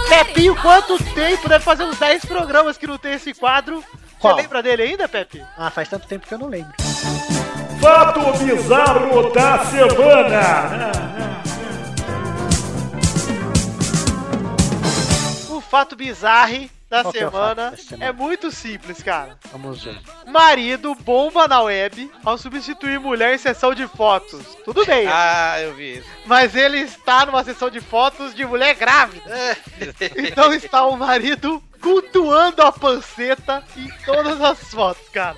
[0.10, 1.50] Pepinho, quanto tempo?
[1.50, 3.84] Deve fazer uns 10 programas que não tem esse quadro.
[4.20, 4.36] Qual?
[4.36, 5.44] Você lembra dele ainda, Pepe?
[5.58, 6.74] Ah, faz tanto tempo que eu não lembro.
[7.80, 11.42] Fato bizarro da semana.
[15.50, 19.38] O fato bizarre da Qual é semana é muito simples, cara.
[19.51, 20.00] Vamos ver.
[20.25, 24.41] Marido bomba na web ao substituir mulher em sessão de fotos.
[24.63, 26.08] Tudo bem, Ah, eu vi isso.
[26.25, 29.29] mas ele está numa sessão de fotos de mulher grávida.
[30.17, 35.36] Então está o marido cultuando a panceta em todas as fotos, cara.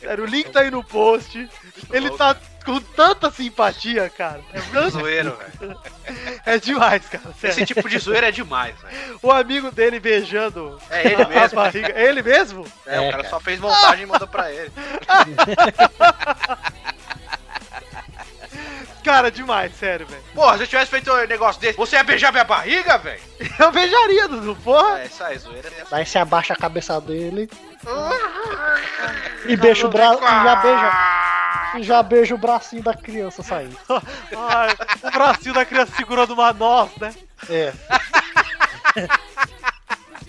[0.00, 1.48] Sério, o link tá aí no post.
[1.90, 4.40] Ele tá com tanta simpatia, cara.
[4.52, 5.78] É, tanto- Zoeiro, velho.
[6.44, 7.32] é demais, cara.
[7.40, 7.54] Sério.
[7.54, 9.18] Esse tipo de zoeira é demais, velho.
[9.22, 11.56] O amigo dele beijando É ele a mesmo.
[11.56, 11.92] barriga.
[11.94, 12.66] É ele mesmo?
[12.84, 13.28] É, É, o cara cara.
[13.30, 14.70] só fez montagem e mandou pra ele.
[19.06, 20.20] Cara, demais, sério, velho.
[20.34, 23.20] Porra, se eu tivesse feito um negócio desse, você ia beijar minha barriga, velho?
[23.56, 24.98] Eu beijaria, Dudu, porra.
[25.02, 25.70] É, isso aí, zoeira.
[25.88, 27.48] Daí você abaixa a cabeça dele.
[29.46, 30.18] e beija o braço.
[30.18, 30.92] E já beija.
[31.76, 33.78] E já beija o bracinho da criança saindo.
[33.88, 37.14] Ai, o bracinho da criança segurando uma noz, né?
[37.48, 37.72] É.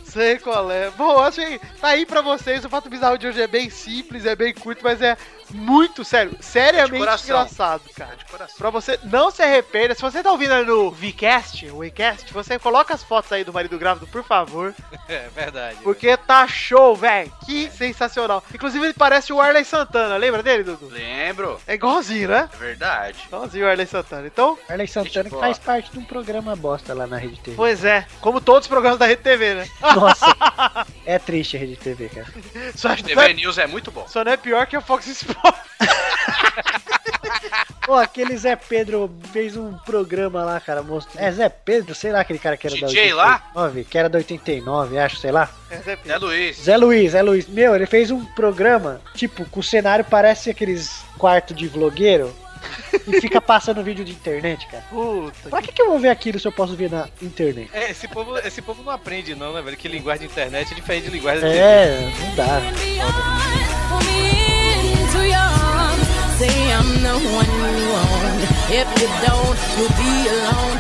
[0.08, 0.90] Sei qual é.
[0.92, 1.60] Bom, achei.
[1.80, 2.64] Tá aí pra vocês.
[2.66, 5.18] O fato bizarro de hoje é bem simples, é bem curto, mas é
[5.52, 6.36] muito sério.
[6.42, 7.26] Seriamente coração.
[7.36, 8.16] engraçado, cara.
[8.16, 8.56] De coração.
[8.58, 12.58] Pra você não se arrependa, se você tá ouvindo aí no Vcast, o Wecast, você
[12.60, 14.74] coloca as fotos aí do marido grávido, por favor.
[15.10, 15.78] É verdade.
[15.84, 17.32] Porque tá show, velho.
[17.46, 18.44] Que sensacional.
[18.54, 20.18] Inclusive, ele parece o Arley Santana.
[20.18, 20.90] Lembra dele, Dudu?
[20.90, 21.62] Lembro.
[21.66, 22.50] É igualzinho, né?
[22.54, 23.18] É verdade.
[23.26, 24.28] Igualzinho o Arley Santana.
[24.28, 27.56] Então, Arley Santana que faz parte de um programa bosta lá na Rede TV.
[27.56, 28.06] pois é.
[28.20, 29.70] Como todos os programas da Rede TV, né?
[29.82, 30.07] Nossa.
[31.06, 32.28] É triste a Rede TV, cara.
[32.76, 34.06] Só, TV News é muito bom.
[34.08, 35.62] só não é pior que a Fox Sports.
[37.88, 41.24] Pô, aquele Zé Pedro fez um programa lá, cara, mostrando.
[41.24, 43.42] É Zé Pedro, sei lá, aquele cara que era da DJ lá?
[43.56, 45.50] 89, que era da 89, acho, sei lá.
[46.06, 46.58] É Luiz.
[46.58, 47.48] Zé Luiz, Zé Luiz.
[47.48, 52.36] Meu, ele fez um programa, tipo, com o cenário parece aqueles quartos de vlogueiro
[53.08, 54.84] e fica passando vídeo de internet, cara.
[54.90, 55.50] Puta.
[55.50, 57.70] Pra que, que eu vou ver aquilo se eu posso ver na internet?
[57.74, 59.78] É, esse povo, esse povo não aprende, não, né, velho?
[59.78, 61.58] Que linguagem de internet é diferente de linguagem de.
[61.58, 62.62] É, não dá.
[69.98, 70.78] Beyond,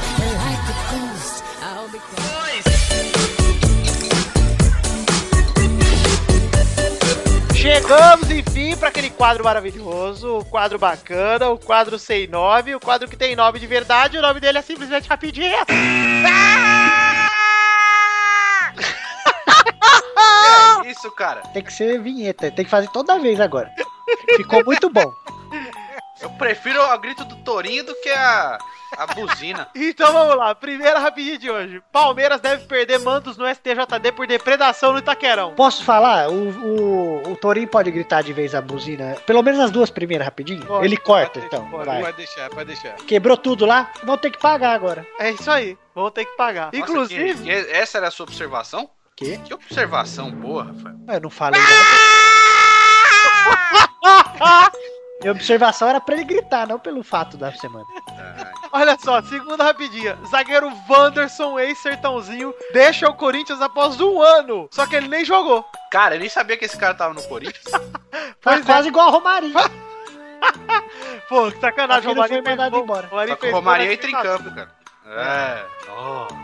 [7.67, 13.09] Chegamos, enfim, pra aquele quadro maravilhoso, o quadro bacana, o quadro sem nome, o quadro
[13.09, 15.51] que tem nome de verdade, o nome dele é simplesmente rapidinho.
[20.81, 21.41] Que é isso, cara?
[21.53, 23.69] Tem que ser vinheta, tem que fazer toda vez agora.
[24.37, 25.11] Ficou muito bom.
[26.21, 28.57] Eu prefiro o grito do Torinho do que a,
[28.97, 29.67] a buzina.
[29.75, 31.81] Então vamos lá, primeira rapidinha de hoje.
[31.91, 35.53] Palmeiras deve perder mandos no STJD por depredação no Itaquerão.
[35.53, 36.29] Posso falar?
[36.29, 39.15] O, o, o Torinho pode gritar de vez a buzina?
[39.25, 40.65] Pelo menos as duas primeiras, rapidinho?
[40.65, 41.69] Pode, Ele corta, Pode- então.
[41.69, 42.01] pode, vai.
[42.01, 42.93] Pode deixar, pode deixar.
[42.95, 43.91] Quebrou tudo lá?
[44.03, 45.05] Vão ter que pagar agora.
[45.19, 46.65] É isso aí, vão ter que pagar.
[46.67, 48.89] Nossa, Inclusive, que- que- essa era a sua observação?
[49.15, 49.39] Quê?
[49.43, 50.95] Que observação boa, Rafael.
[51.07, 51.73] Eu não falei nada.
[55.21, 57.85] Minha observação era pra ele gritar, não pelo fato da semana.
[58.71, 60.17] Olha só, segunda rapidinha.
[60.29, 64.67] Zagueiro Wanderson, ex-sertãozinho, deixa o Corinthians após um ano.
[64.71, 65.65] Só que ele nem jogou.
[65.91, 67.65] Cara, eu nem sabia que esse cara tava no Corinthians.
[68.41, 68.65] Tá Pois é.
[68.65, 69.53] quase igual a Romarinho.
[71.27, 72.09] Pô, que sacanagem.
[72.09, 73.07] O Romarinho foi mandado embora.
[73.07, 74.71] O Romarinho o entra em campo, cara.
[75.05, 75.65] É.
[75.87, 76.35] Nossa,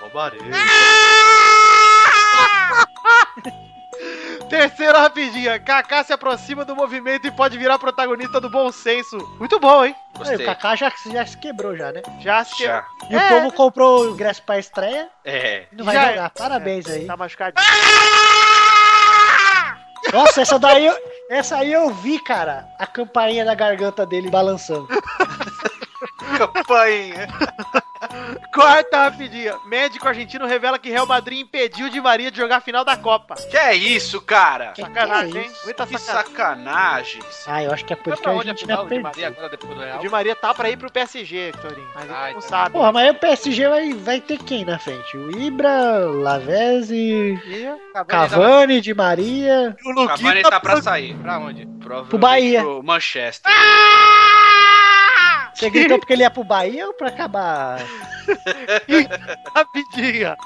[0.00, 0.52] Romarinho.
[4.52, 5.58] Terceira rapidinha.
[5.58, 9.16] Kaká se aproxima do movimento e pode virar protagonista do bom senso.
[9.38, 9.94] Muito bom, hein?
[9.96, 10.44] Aí, o Gostei.
[10.46, 12.02] Kaká já, já se quebrou já, né?
[12.20, 12.84] Já se Já.
[13.08, 13.18] E É.
[13.18, 15.64] o povo comprou o ingresso pra estreia É.
[15.72, 16.08] e não vai Já é.
[16.10, 16.30] jogar.
[16.30, 17.06] Parabéns aí.
[17.06, 17.66] Tá machucadinho.
[20.12, 24.86] Nossa, essa daí, eu- Essa aí eu vi, cara, a campainha da garganta dele balançando.
[26.36, 27.26] Campanha.
[28.54, 29.54] Quarta rapidinha.
[29.66, 33.34] Médico argentino revela que Real Madrid impediu Di Maria de jogar a final da Copa.
[33.34, 34.72] Que é isso, cara?
[34.72, 35.46] Que Sacanagem, que é hein?
[35.50, 35.64] isso?
[35.64, 36.32] Muita Que sacanagem.
[37.22, 37.44] sacanagens.
[37.46, 39.28] Ah, eu acho que é por isso que pra a Argentina final de Maria perdeu.
[39.38, 39.98] agora depois do O Real?
[40.00, 41.88] Di Maria tá pra ir pro PSG, Torinho.
[41.94, 42.46] Mas ele Ai, não tá.
[42.48, 42.70] sabe.
[42.72, 45.16] Porra, mas o PSG vai, vai ter quem na frente?
[45.16, 46.94] O Ibra, o Lavezzi,
[47.46, 47.72] E-
[48.06, 49.74] Cavani, Di Maria.
[49.84, 51.14] O Luquinha Cavani tá pra sair.
[51.16, 51.66] Pra onde?
[51.80, 52.60] Pro Bahia.
[52.62, 53.50] Pro Manchester.
[55.54, 57.80] Você gritou porque ele ia pro Bahia ou pra acabar?
[59.54, 60.36] Rapidinha.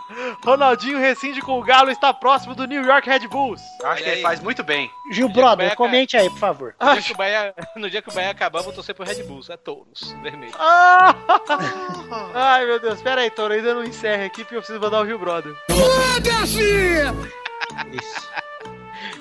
[0.44, 3.62] Ronaldinho rescinde com o Galo e está próximo do New York Red Bulls.
[3.80, 4.22] Eu acho que Olha ele aí.
[4.22, 4.90] faz muito bem.
[5.12, 6.74] Gil Brother, comente aí, por favor.
[6.80, 9.04] No dia, que o Bahia, no dia que o Bahia acabar, eu vou torcer pro
[9.04, 9.48] Red Bulls.
[9.50, 10.52] É touros, vermelho.
[10.58, 11.14] Ah!
[12.34, 13.00] Ai, meu Deus.
[13.02, 13.54] Pera aí, Toro.
[13.54, 15.54] Ainda não encerra aqui porque eu preciso mandar o Gil Brother.
[17.92, 18.28] Isso.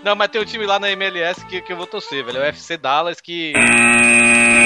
[0.05, 2.37] Não, mas tem um time lá na MLS que, que eu vou torcer, velho.
[2.37, 3.53] É o FC Dallas que.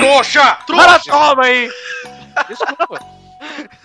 [0.01, 0.57] Trouxa!
[0.67, 0.99] Trouxa!
[1.09, 1.69] toma aí!
[2.49, 2.99] Desculpa.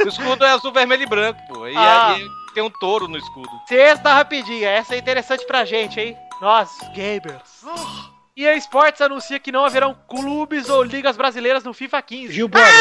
[0.04, 1.68] o escudo é azul, vermelho e branco, pô.
[1.68, 2.14] E Ah.
[2.14, 3.48] aí tem um touro no escudo.
[3.68, 4.68] Sexta rapidinha.
[4.68, 6.16] Essa é interessante pra gente, hein?
[6.40, 7.64] Nós, gamers.
[8.36, 12.32] E a Sports anuncia que não haverão clubes ou ligas brasileiras no FIFA 15.
[12.32, 12.72] Gil Brother,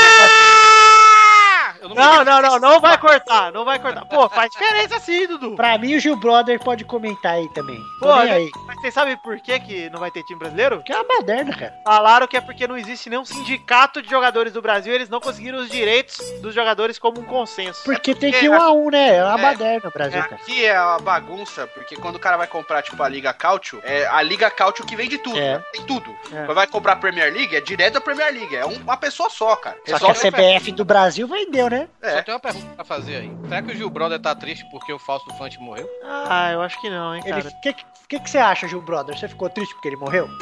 [1.83, 4.05] Eu não, Não, não, não, não vai cortar, não vai cortar.
[4.05, 5.53] Pô, faz diferença sim, Dudu.
[5.55, 7.77] pra mim o Gil Brother pode comentar aí também.
[7.99, 8.31] Pô, né?
[8.31, 8.49] aí.
[8.65, 10.81] Mas vocês sabem por que, que não vai ter time brasileiro?
[10.83, 11.73] Que é uma baderna, cara.
[11.83, 15.59] Falaram que é porque não existe nenhum sindicato de jogadores do Brasil, eles não conseguiram
[15.59, 17.83] os direitos dos jogadores como um consenso.
[17.83, 19.17] Porque tem que porque ir um a um, né?
[19.17, 19.41] É uma É.
[19.41, 20.35] baderna o Brasil, cara.
[20.35, 24.05] Aqui é uma bagunça, porque quando o cara vai comprar, tipo, a Liga Cautio, é
[24.07, 25.55] a Liga Cautio que vende tudo, É.
[25.57, 25.63] né?
[25.73, 26.09] Tem tudo.
[26.31, 26.45] É.
[26.45, 28.55] Quando vai comprar a Premier League, é direto da Premier League.
[28.55, 29.75] É um- uma pessoa só, cara.
[29.85, 31.72] Só Só que a CBF do Brasil vendeu, né?
[32.01, 32.21] Só É.
[32.21, 33.31] tem uma pergunta pra fazer aí.
[33.47, 35.87] Será que o Gil Brother tá triste porque o Fausto Fante morreu?
[36.03, 37.55] Ah, eu acho que não, hein, Ele, cara.
[37.61, 37.73] que,
[38.09, 39.17] que que você acha, Gil Brother?
[39.17, 40.27] Você ficou triste porque ele morreu?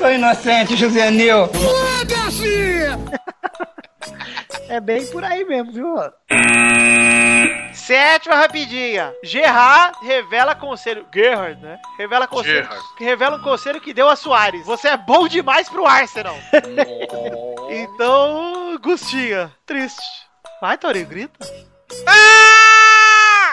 [0.00, 1.48] Foi inocente, juvenil.
[4.68, 5.94] É bem por aí mesmo, viu?
[7.74, 9.12] Sétima rapidinha.
[9.22, 11.06] Gerard revela conselho.
[11.12, 11.78] Gerhard, né?
[11.98, 12.64] Revela conselho.
[12.64, 12.84] Gerrard.
[12.98, 14.64] Revela um conselho que deu a Soares.
[14.66, 16.36] Você é bom demais pro Arsenal.
[17.70, 20.02] então, Gustinha, triste.
[20.60, 21.46] Vai, Torinho, grita.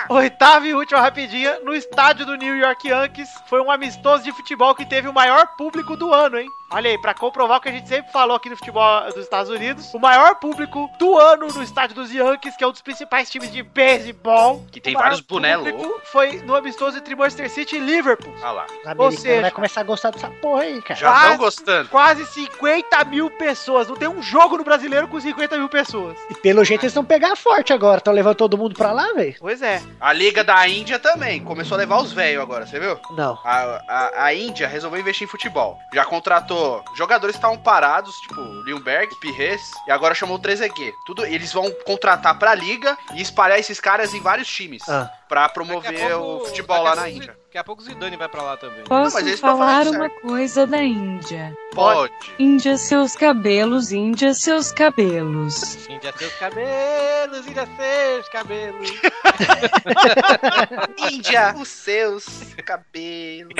[0.09, 4.73] Oitava e última rapidinha, no estádio do New York Yankees, foi um amistoso de futebol
[4.73, 6.47] que teve o maior público do ano, hein?
[6.71, 9.49] Olha aí, pra comprovar o que a gente sempre falou aqui no futebol dos Estados
[9.51, 13.29] Unidos, o maior público do ano no estádio dos Yankees, que é um dos principais
[13.29, 14.63] times de beisebol.
[14.71, 16.01] Que tem vários loucos.
[16.12, 18.34] Foi no amistoso entre Manchester City e Liverpool.
[18.41, 18.65] Olha lá.
[18.67, 20.99] O americano seja- vai começar a gostar dessa porra aí, cara.
[20.99, 21.89] Já estão gostando.
[21.89, 23.88] Quase 50 mil pessoas.
[23.88, 26.17] Não tem um jogo no brasileiro com 50 mil pessoas.
[26.29, 27.97] E pelo jeito eles vão pegar forte agora.
[27.97, 29.36] Estão levando todo mundo pra lá, velho?
[29.39, 29.82] Pois é.
[29.99, 31.43] A Liga da Índia também.
[31.43, 32.99] Começou a levar os velhos agora, você viu?
[33.12, 33.39] Não.
[33.43, 35.79] A, a, a Índia resolveu investir em futebol.
[35.93, 36.59] Já contratou
[36.95, 40.91] jogadores que estavam parados, tipo Lindbergh, Pires, e agora chamou o 3EG.
[41.06, 44.82] Tudo, eles vão contratar pra liga e espalhar esses caras em vários times.
[44.88, 45.10] Ah.
[45.28, 47.38] Pra promover pouco- o futebol lá na pouco- Índia.
[47.50, 48.84] Daqui a pouco o Zidane vai pra lá também.
[48.84, 51.56] Posso mas eles tão falar uma coisa da Índia?
[51.74, 52.13] Pode.
[52.38, 55.88] Índia seus cabelos, Índia seus cabelos.
[55.88, 58.91] Índia seus cabelos, Índia seus cabelos.
[61.12, 62.26] Índia, os seus
[62.65, 63.54] cabelos.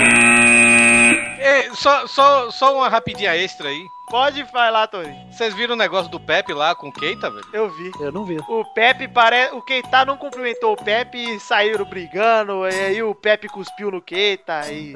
[1.40, 3.90] É, só, só, só uma rapidinha extra aí.
[4.10, 5.16] Pode falar, Torinho.
[5.32, 7.46] Vocês viram o negócio do Pepe lá com o Keita, velho?
[7.54, 7.92] Eu vi.
[8.00, 8.38] Eu não vi.
[8.48, 9.54] O Pepe parece.
[9.54, 12.68] O Keita não cumprimentou o Pepe e saíram brigando.
[12.68, 14.70] E aí o Pepe cuspiu no Keita.
[14.72, 14.96] E...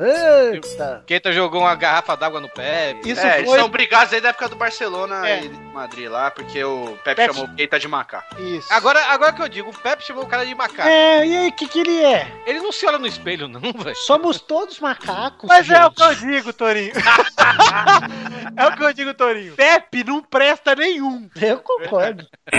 [0.52, 1.04] Eita.
[1.06, 3.10] Keita jogou uma garrafa d'água no Pepe.
[3.12, 3.60] Isso é, eles foi.
[3.60, 5.44] são brigados aí da época do Barcelona É.
[5.46, 8.42] e Madrid lá, porque o Pepe, Pepe- chamou o Keita de macaco.
[8.42, 8.68] Isso.
[8.74, 10.90] Agora, agora que eu digo, o Pepe chamou o cara de macaco.
[10.90, 12.32] É, e aí, o que, que ele é?
[12.48, 13.96] Ele não se olha no espelho, não, velho.
[13.96, 15.48] Somos todos macacos.
[15.48, 15.96] Mas é o gente.
[15.96, 16.94] que eu digo, Torinho.
[18.58, 19.56] é o que eu digo, Torinho.
[19.56, 21.28] Pepe não presta nenhum.
[21.42, 22.28] Eu concordo.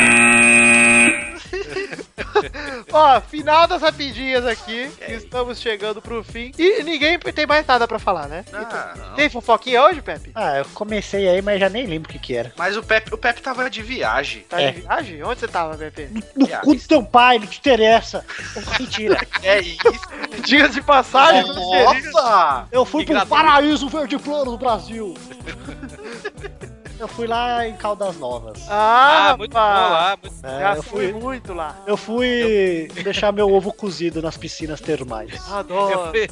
[2.92, 4.90] Ó, final das rapidinhas aqui.
[5.08, 6.50] Estamos chegando pro fim.
[6.58, 8.44] E ninguém tem mais nada pra falar, né?
[8.52, 9.14] Ah, não.
[9.14, 10.30] Tem fofoquinha hoje, Pepe?
[10.34, 12.52] Ah, eu comecei aí, mas já nem lembro o que que era.
[12.56, 14.42] Mas o Pepe, o Pepe tava de viagem.
[14.48, 14.72] Tá É.
[14.72, 15.22] de viagem?
[15.22, 16.08] Onde você tava, Pepe?
[16.34, 16.64] No Viagem.
[16.64, 18.24] cu do teu pai, não te interessa.
[18.78, 19.18] Mentira.
[19.42, 19.78] É isso.
[20.44, 22.66] Dias de passagem, Nossa!
[22.70, 25.14] Eu fui pro paraíso verde plano do Brasil.
[27.04, 28.66] eu fui lá em Caldas Novas.
[28.68, 30.16] Ah, Ah, muito bom lá.
[30.22, 30.46] Muito...
[30.46, 31.76] É, Já eu fui muito lá.
[31.86, 35.30] eu fui deixar meu ovo cozido nas piscinas termais.
[35.48, 36.10] Eu Adoro.
[36.10, 36.28] fui,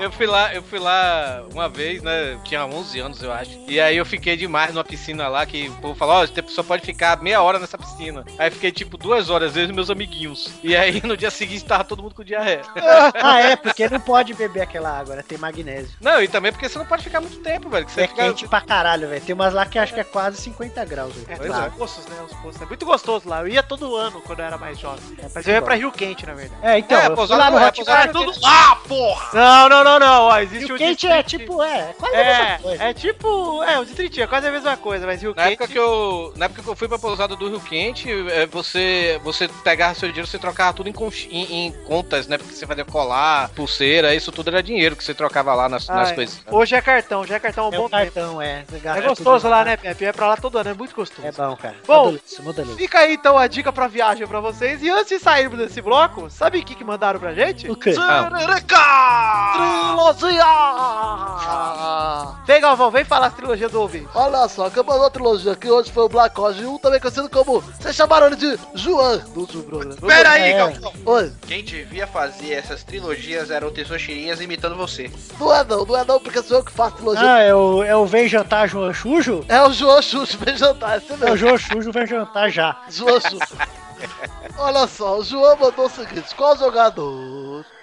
[0.00, 2.32] eu fui lá, eu fui lá uma vez, né?
[2.34, 3.50] eu Tinha 11 anos, eu acho.
[3.68, 6.62] E aí eu fiquei demais numa piscina lá que o povo falou: Ó, você só
[6.62, 8.24] pode ficar meia hora nessa piscina.
[8.38, 10.48] Aí fiquei tipo duas horas, eu e meus amiguinhos.
[10.62, 12.62] E aí no dia seguinte tava todo mundo com diarreia.
[13.20, 15.22] Ah, é, porque não pode beber aquela água, né?
[15.26, 15.90] Tem magnésio.
[16.00, 17.84] Não, e também porque você não pode ficar muito tempo, velho.
[17.86, 18.22] Que você É fica.
[18.22, 19.20] quente pra caralho, velho.
[19.20, 21.12] Tem umas lá que acho que é quase 50 graus.
[21.14, 21.26] velho.
[21.28, 21.66] É, Pois tem é.
[21.68, 22.16] os poços, né?
[22.24, 22.62] Os poços.
[22.62, 23.40] É muito gostoso lá.
[23.40, 25.00] Eu ia todo ano quando eu era mais jovem.
[25.20, 25.66] Mas muito eu ia bom.
[25.66, 26.60] pra Rio Quente, na verdade.
[26.62, 28.04] É, então, É, eu fui pousada lá no é, Hot Bar.
[28.04, 29.28] é tudo Ah, porra!
[29.34, 30.22] Não, não, não, não.
[30.26, 32.84] Ó, existe Rio o Quente distrito- é tipo, é, quase a mesma É, coisa.
[32.84, 33.62] é tipo.
[33.64, 35.54] É, o distritinho, é quase a mesma coisa, mas Rio Na Quente.
[35.54, 39.20] época que eu, na época que eu fui pra pousada do Rio Quente, é, você,
[39.24, 40.94] você pegava seu dinheiro, você trocava tudo em,
[41.30, 42.38] em- em contas, né?
[42.38, 46.08] Porque você fazia colar, pulseira, isso tudo era dinheiro que você trocava lá nas, nas
[46.10, 46.14] Ah, é.
[46.14, 46.40] coisas.
[46.50, 48.12] Hoje é cartão, já é cartão um É bom o tempo.
[48.12, 48.64] cartão, é.
[48.84, 50.04] É gostoso lá, né, Pepe?
[50.04, 51.26] É pra lá todo ano, é muito gostoso.
[51.26, 51.76] É bom, cara.
[51.86, 52.76] Bom, muda isso.
[52.76, 54.82] Fica aí então a dica pra viagem pra vocês.
[54.82, 57.70] E antes de sairmos desse bloco, sabe o que, que mandaram pra gente?
[57.70, 57.92] O quê?
[59.52, 60.44] Trilogia!
[62.46, 64.08] Vem, Galvão, vem falar as trilogias do ouvinte.
[64.14, 67.28] Olha só, quem mandou a trilogia aqui hoje foi o Black Orange 1, também conhecido
[67.28, 67.60] como.
[67.60, 69.96] Vocês chamaram ele de João do último programa.
[70.00, 70.56] Pera aí, É.
[70.58, 70.92] Galvão.
[71.06, 75.10] Oi, Quem devia fazer essas trilogias eram o Tessoxirinhas imitando você.
[75.38, 77.34] não é não, não é não, porque sou eu que faço trilogia.
[77.34, 79.44] Ah, é o, é o Vem Jantar João Chujo?
[79.48, 81.36] É o João Xuxo, vem jantar, esse É o.
[81.36, 82.76] João Chujo Vem Jantar já.
[82.88, 83.56] João Xuxo.
[84.58, 87.12] Olha só, o João mandou o seguinte: qual jogador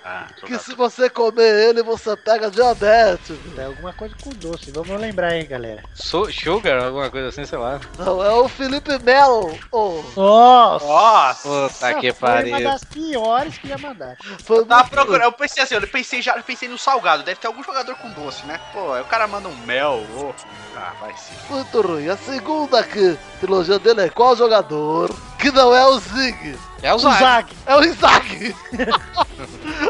[0.03, 3.35] Ah, que se você comer ele você pega diabetes?
[3.57, 4.69] É alguma coisa com doce.
[4.71, 5.81] Vamos lembrar aí, galera.
[5.95, 7.79] So, sugar, alguma coisa assim, sei lá.
[7.97, 9.57] Não, é o Felipe Melo.
[9.71, 10.85] Oh, Nossa!
[10.85, 11.49] Nossa!
[11.69, 12.63] Puta que Foi uma pariu.
[12.63, 14.15] das piores que ia mandar.
[14.43, 17.23] foi Eu tava muito- procurando, eu pensei assim, eu pensei já, eu pensei no salgado,
[17.23, 18.59] deve ter algum jogador com doce, né?
[18.73, 20.33] Pô, aí o cara manda um mel, ô.
[20.75, 21.33] Ah, vai sim.
[21.49, 22.09] Muito ruim.
[22.09, 25.09] A segunda aqui, trilogia dele é qual jogador
[25.39, 26.57] que não é o Zig?
[26.85, 27.19] É o Zag.
[27.19, 27.47] Zag.
[27.65, 28.55] É o Isaac!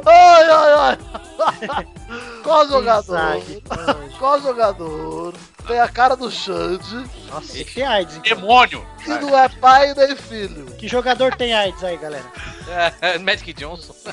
[0.05, 0.97] ai, ai,
[1.67, 1.87] ai!
[2.41, 3.01] Qual jogador?
[3.03, 3.63] Zag.
[4.17, 5.33] Qual jogador
[5.67, 8.15] tem a cara do Xande Nossa, tem AIDS.
[8.15, 8.37] então.
[8.37, 8.87] Demônio!
[9.11, 10.65] E não é pai nem filho?
[10.77, 12.25] Que jogador tem AIDS aí, galera?
[13.01, 13.95] É, Magic Johnson.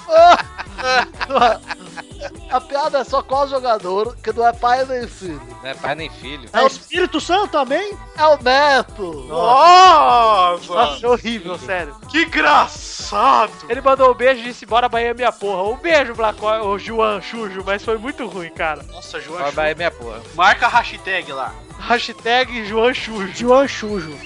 [2.50, 5.42] A piada é só qual jogador que não é pai nem filho.
[5.62, 6.48] Não é pai nem filho.
[6.52, 7.96] É o Espírito Santo também?
[8.16, 9.12] É o Neto!
[9.28, 10.72] Nossa!
[10.72, 11.96] Nossa, é horrível, sério.
[12.08, 13.52] Que engraçado!
[13.68, 15.64] Ele mandou um beijo e disse: Bora Bahia, minha porra.
[15.64, 18.82] Um beijo, Black o João Chujo, mas foi muito ruim, cara.
[18.84, 20.22] Nossa, João, Vai, vai, minha porra.
[20.34, 21.52] marca a hashtag lá.
[21.88, 23.32] Hashtag João Chujo.
[23.34, 24.16] João Chujo.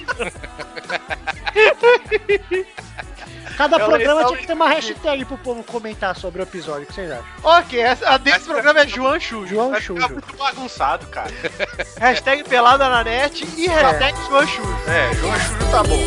[3.57, 6.83] Cada É programa é tinha que ter uma hashtag pro povo comentar sobre o episódio.
[6.83, 7.25] O que vocês acham?
[7.43, 9.47] Ok, essa- a desse programa é João Chujo.
[9.47, 10.07] João Chujo.
[10.09, 11.31] muito bagunçado, cara.
[11.99, 14.77] Hashtag pelada na net e hashtag João Chujo.
[14.87, 15.97] É, João Chujo tá bom.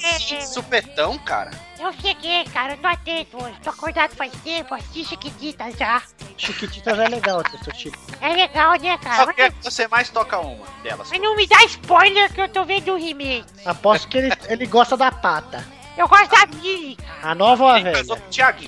[0.00, 1.50] Chegou assim, supetão, cara.
[1.78, 3.54] Eu cheguei, cara, eu tô atento hoje.
[3.62, 6.02] Tô acordado faz tempo, assisti Chiquititas já.
[6.36, 7.98] Chiquititas é legal, Tio Chico.
[8.20, 9.16] É legal, né, cara?
[9.16, 11.08] Só Mas, que você mais toca uma delas.
[11.10, 13.46] mas não me dá spoiler que eu tô vendo o remake.
[13.64, 15.64] Aposto que ele, ele gosta da pata.
[15.98, 16.96] Eu gosto da Mili.
[17.22, 17.98] A nova ou a velha?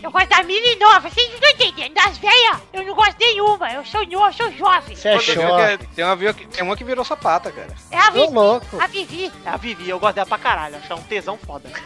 [0.02, 1.08] Eu gosto da Mili nova.
[1.08, 1.94] Vocês não estão entendendo.
[1.94, 3.72] Das velhas, eu não gosto nenhuma.
[3.72, 4.96] Eu sou novo, eu sou jovem.
[4.96, 5.78] Você é Tem uma, show.
[5.78, 7.68] que, tem, uma, tem uma que virou sapata, cara.
[7.92, 8.32] É a Vivi.
[8.34, 8.80] louco.
[8.82, 9.32] A Vivi.
[9.46, 10.76] É a Vivi, eu gosto dela pra caralho.
[10.76, 11.70] Acho ela um tesão foda.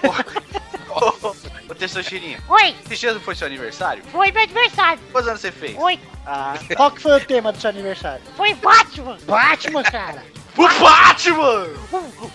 [1.69, 4.05] Ô, Tessoxirinha, Oi, esse dia não foi seu aniversário?
[4.13, 5.01] foi meu aniversário.
[5.11, 5.77] Quantos anos você fez?
[5.77, 8.23] Oi, Ah, Qual que foi o tema do seu aniversário?
[8.37, 9.19] foi Batman.
[9.27, 10.23] Batman, cara.
[10.57, 11.67] O Batman!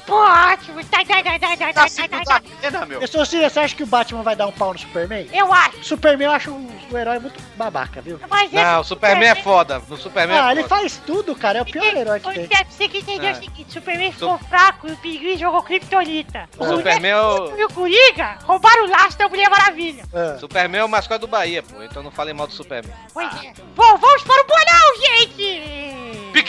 [0.08, 0.84] Batman.
[0.84, 2.42] Tá, tá, tá, tá, tá, Tá tá, tá, da tá.
[2.62, 3.00] pena, meu.
[3.00, 5.30] Pessoal, você acha que o Batman vai dar um pau no Superman?
[5.32, 5.84] Eu acho.
[5.86, 8.20] Superman eu acho o, o herói muito babaca, viu?
[8.30, 9.82] Mas Não, o Superman é foda.
[9.88, 11.60] No Superman Ah, é ele faz tudo, cara.
[11.60, 12.46] É o pior herói que tem.
[12.46, 13.32] Steph, Você que entendeu É.
[13.32, 16.50] o seguinte: Superman ficou fraco e o Pinguim jogou Kryptonita.
[16.58, 20.04] O Superman é o, E o Coringa roubaram o laço da Mulher Maravilha.
[20.14, 20.38] Ah.
[20.40, 21.82] Superman é o mascote do Bahia, pô.
[21.84, 22.94] Então não falei mal do Superman.
[23.14, 23.54] Pois é.
[23.76, 25.89] Bom, vamos para o bolão, gente!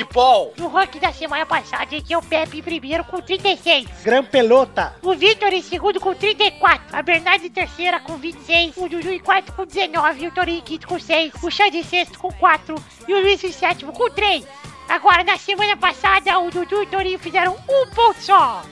[0.05, 0.53] Paul!
[0.57, 3.87] No ranking da semana passada, gente, é o Pepe em primeiro com 36.
[4.03, 4.95] Gran Pelota.
[5.03, 6.97] O Victor em segundo com 34.
[6.97, 8.77] A Bernardo em terceira com 26.
[8.77, 10.25] O Dudu em quarto com 19.
[10.25, 11.33] E o Torinho em quinto com 6.
[11.43, 12.75] O Xande em sexto com 4.
[13.09, 14.47] E o Luiz em sétimo com 3.
[14.89, 18.63] Agora, na semana passada, o Dudu e o Torinho fizeram um ponto só.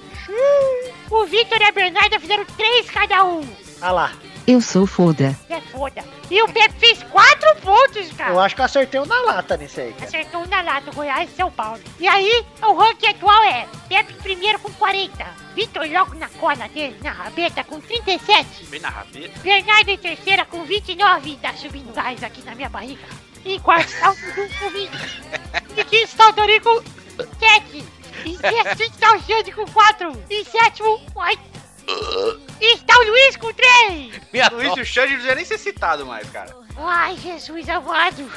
[1.11, 3.68] O Victor e a Bernarda fizeram 3 cada um.
[3.81, 4.13] Ah lá.
[4.47, 5.39] Eu sou foda.
[5.49, 6.03] É foda.
[6.31, 8.33] E o Pepe fez quatro pontos, cara.
[8.33, 9.93] Eu acho que eu acertei um na lata nesse aí.
[9.93, 10.07] cara.
[10.07, 11.81] Acertou um na lata, Goiás e São Paulo.
[12.01, 15.25] E aí, o ranking atual é Pepe primeiro com 40.
[15.55, 18.67] Vitor logo na cola dele, na rabeta, com 37.
[18.67, 19.39] Bem na rabeta.
[19.41, 21.37] Bernardo em terceira com 29.
[21.37, 23.05] Tá subindo gás aqui na minha barriga.
[23.45, 24.91] Em quarto está o Dudu com 20.
[25.77, 26.83] Em quinto está o Tori com
[27.39, 27.85] 7.
[28.25, 30.25] Em sexto está o Xande com 4.
[30.31, 31.39] Em sétimo, ai,
[32.61, 34.21] está o Luiz com 3.
[34.33, 36.55] Minha Luiz e o Xande não devia nem ser citado mais, cara.
[36.77, 38.31] Ai, Jesus amado.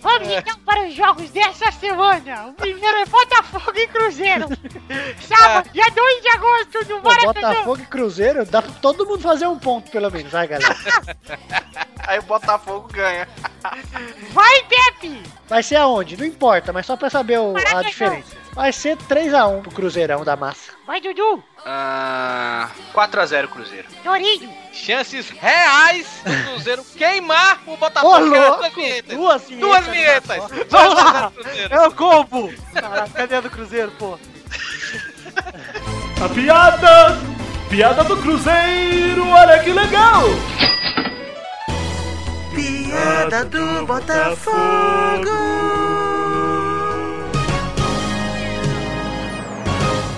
[0.00, 2.46] Vamos então para os jogos dessa semana.
[2.46, 4.46] O primeiro é Botafogo e Cruzeiro.
[5.26, 7.48] Sábado, dia 2 de agosto, no Pô, Maracanã.
[7.48, 10.76] Botafogo e Cruzeiro, dá pra todo mundo fazer um ponto, pelo menos, vai, galera.
[12.06, 13.26] Aí o Botafogo ganha.
[14.30, 15.20] Vai, Pepe!
[15.48, 16.16] Vai ser aonde?
[16.16, 18.36] Não importa, mas só pra saber o- a diferença.
[18.58, 20.72] Vai ser 3x1 pro Cruzeirão da massa.
[20.84, 21.40] Vai, Dudu!
[21.64, 23.86] Ah, 4x0 Cruzeiro.
[24.02, 24.52] Torinho!
[24.72, 28.32] chances reais do Cruzeiro queimar o Ô, Botafogo.
[28.32, 28.58] Quero louco!
[28.58, 29.16] duas vinhetas.
[29.16, 29.60] Duas vinhetas.
[29.60, 30.66] Duas vinhetas.
[30.70, 31.32] Vamos lá!
[31.70, 32.52] É o combo!
[32.74, 34.18] Caraca, cadê a do Cruzeiro, pô?
[36.20, 37.16] A piada!
[37.70, 40.24] Piada do Cruzeiro, olha que legal!
[42.52, 43.86] Piada do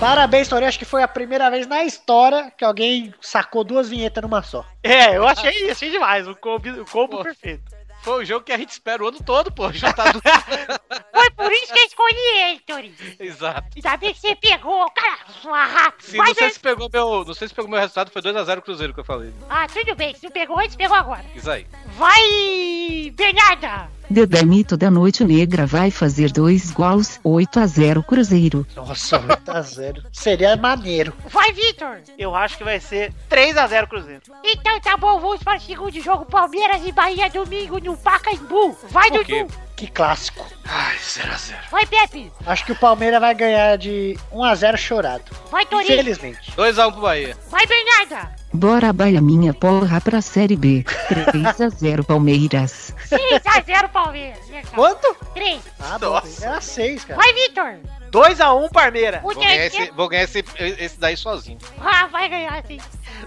[0.00, 0.68] Parabéns, Torinho.
[0.68, 4.64] Acho que foi a primeira vez na história que alguém sacou duas vinhetas numa só.
[4.82, 6.26] É, eu achei, achei demais.
[6.26, 7.22] O combo, o combo Pô.
[7.22, 7.78] perfeito.
[8.02, 9.70] Foi o jogo que a gente espera o ano todo, pô.
[9.70, 10.22] Juntar do...
[11.12, 12.94] Foi por isso que eu escolhi ele, Torinho.
[13.20, 13.68] Exato.
[13.76, 15.18] Ainda bem que você pegou, cara.
[15.44, 15.96] Uma rata.
[15.98, 17.24] Sim, não sei ver- se pegou meu.
[17.26, 19.30] Não sei se pegou meu resultado, foi 2x0 Cruzeiro que eu falei.
[19.50, 20.14] Ah, tudo bem.
[20.14, 21.24] Se não pegou antes, pegou agora.
[21.36, 21.66] Isso aí.
[21.88, 23.90] Vai, Bernarda!
[24.10, 28.66] Dedamito da Noite Negra vai fazer dois gols, 8 a 0 Cruzeiro.
[28.74, 30.02] Nossa, 8x0.
[30.12, 31.14] Seria maneiro.
[31.28, 31.98] Vai, Vitor!
[32.18, 34.20] Eu acho que vai ser 3x0 Cruzeiro.
[34.44, 36.24] Então tá bom, vamos para o segundo jogo.
[36.26, 38.76] Palmeiras e Bahia domingo no Pacaembu.
[38.90, 39.44] Vai, Por quê?
[39.44, 39.54] Dudu!
[39.76, 40.44] Que clássico.
[40.64, 41.54] Ai, 0x0.
[41.70, 42.32] Vai, Pepe!
[42.44, 45.24] Acho que o Palmeiras vai ganhar de 1x0 chorado.
[45.52, 45.92] Vai, Torinho!
[45.92, 46.50] Infelizmente.
[46.56, 47.36] 2x1 pro Bahia.
[47.48, 48.39] Vai, Bernarda!
[48.52, 50.84] Bora Bahia minha porra pra Série B.
[51.08, 52.92] 3 a 0 Palmeiras.
[53.08, 54.38] 6x0 Palmeiras.
[54.74, 55.16] Quanto?
[55.34, 55.60] 3.
[55.78, 55.98] Ah.
[56.00, 56.46] Nossa.
[56.46, 57.20] Era 6, cara.
[57.20, 57.76] Vai, Vitor!
[58.10, 59.18] 2x1 Parmeira.
[59.18, 61.58] O Vou ganhar, esse, vou ganhar esse, esse daí sozinho.
[61.80, 62.78] Ah, vai ganhar sim.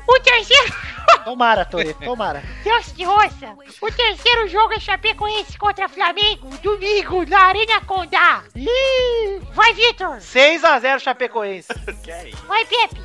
[0.08, 0.74] O terceiro...
[1.20, 2.44] Tomara, Toreto, tomara.
[2.64, 3.56] Deus que roça!
[3.82, 8.44] O terceiro jogo é Chapecoense contra Flamengo, domingo, na Arena Condá.
[8.56, 10.18] Ih, Vai, Vitor!
[10.18, 11.68] 6x0 Chapecoense.
[12.48, 13.02] Vai, Pepe!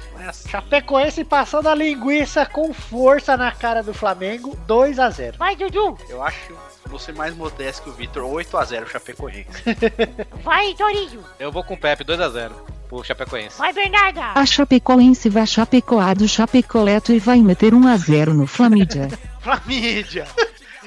[0.49, 5.37] Chapecoense passando a linguiça com força na cara do Flamengo, 2x0.
[5.37, 5.97] Vai, Dudu!
[6.09, 9.63] Eu acho, vou ser mais modesto que o Vitor, 8x0 Chapecoense.
[10.43, 11.25] Vai, Torinho!
[11.39, 13.59] Eu vou com o Pepe 2x0 pro Chapecoense.
[13.59, 14.33] Vai, Bernarda!
[14.35, 19.09] A Chapecoense vai chapecoar do Chapecoleto e vai meter 1 a 0 no Flamídia.
[19.41, 20.27] Flamídia.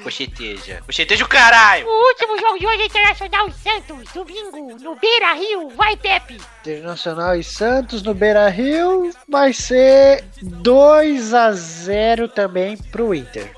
[0.02, 0.82] Cocheteja.
[0.84, 1.86] Cocheteja o caralho!
[1.86, 5.68] O último jogo de hoje é Internacional e Santos, domingo, no Beira Rio.
[5.70, 6.40] Vai, Pepe!
[6.60, 13.52] Internacional e Santos no Beira Rio vai ser 2x0 também pro Inter.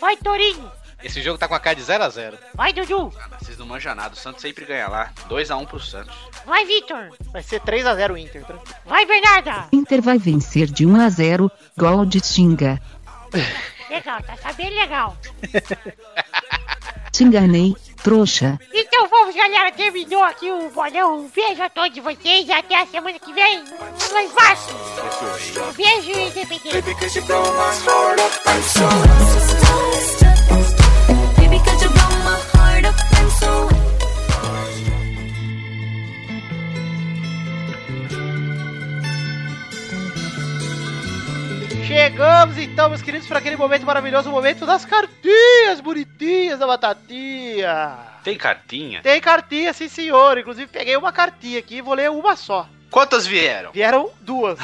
[0.00, 0.70] Vai, Torinho!
[1.02, 2.34] Esse jogo tá com a cara de 0x0.
[2.54, 3.12] Vai, Dudu!
[3.20, 5.12] Ah, Vocês não manjam nada, o Santos sempre ganha lá.
[5.28, 6.14] 2x1 pro Santos.
[6.44, 7.10] Vai, Vitor!
[7.32, 8.44] Vai ser 3x0 Inter.
[8.44, 8.74] tranquilo.
[8.84, 9.68] Vai, Bernarda!
[9.72, 12.80] Inter vai vencer de 1 a 0, gol de Tinga.
[13.88, 15.16] Legal, tá sabendo legal.
[17.12, 18.58] Te enganei, trouxa.
[18.72, 19.70] Então vamos, galera.
[19.72, 21.20] Terminou aqui o bolão.
[21.20, 23.64] Um beijo a todos vocês e até a semana que vem.
[24.12, 24.74] Mais fácil.
[25.68, 26.82] Um beijo, independente.
[41.86, 47.96] Chegamos então, meus queridos, para aquele momento maravilhoso, o momento das cartinhas bonitinhas da batatinha.
[48.22, 49.00] Tem cartinha?
[49.02, 50.38] Tem cartinha, sim senhor.
[50.38, 52.68] Inclusive peguei uma cartinha aqui e vou ler uma só.
[52.90, 53.72] Quantas vieram?
[53.72, 54.58] Vieram duas.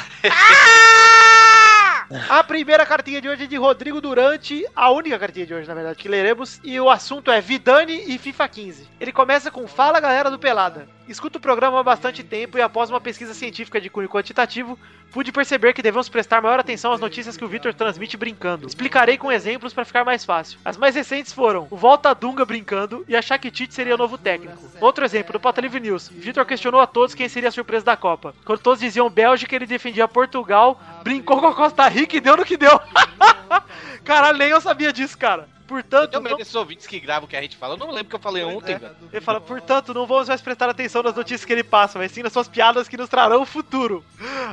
[2.29, 5.75] A primeira cartinha de hoje é de Rodrigo Durante, a única cartinha de hoje, na
[5.75, 8.89] verdade, que leremos, e o assunto é Vidani e FIFA 15.
[9.01, 10.87] Ele começa com Fala galera do Pelada.
[11.07, 14.79] Escuto o programa há bastante tempo e após uma pesquisa científica de cunho quantitativo,
[15.11, 18.67] pude perceber que devemos prestar maior atenção às notícias que o Victor transmite brincando.
[18.67, 20.59] Explicarei com exemplos para ficar mais fácil.
[20.65, 24.17] As mais recentes foram o Volta Dunga brincando e achar que Tite seria o novo
[24.17, 24.59] técnico.
[24.81, 26.09] Outro exemplo, do Pauta Livre News.
[26.09, 28.35] Victor questionou a todos quem seria a surpresa da Copa.
[28.45, 32.45] Quando todos diziam Bélgica, ele defendia Portugal, brincou com a Costa Rica e deu no
[32.45, 32.81] que deu.
[34.05, 35.54] Caralho, nem eu sabia disso, cara.
[35.67, 37.75] Portanto, Eu não- medo desses ouvintes que gravam o que a gente fala.
[37.75, 38.95] Eu não lembro o que eu falei ontem, velho.
[39.13, 42.23] Ele fala, portanto, não vamos mais prestar atenção nas notícias que ele passa, mas sim
[42.23, 44.05] nas suas piadas que nos trarão o futuro.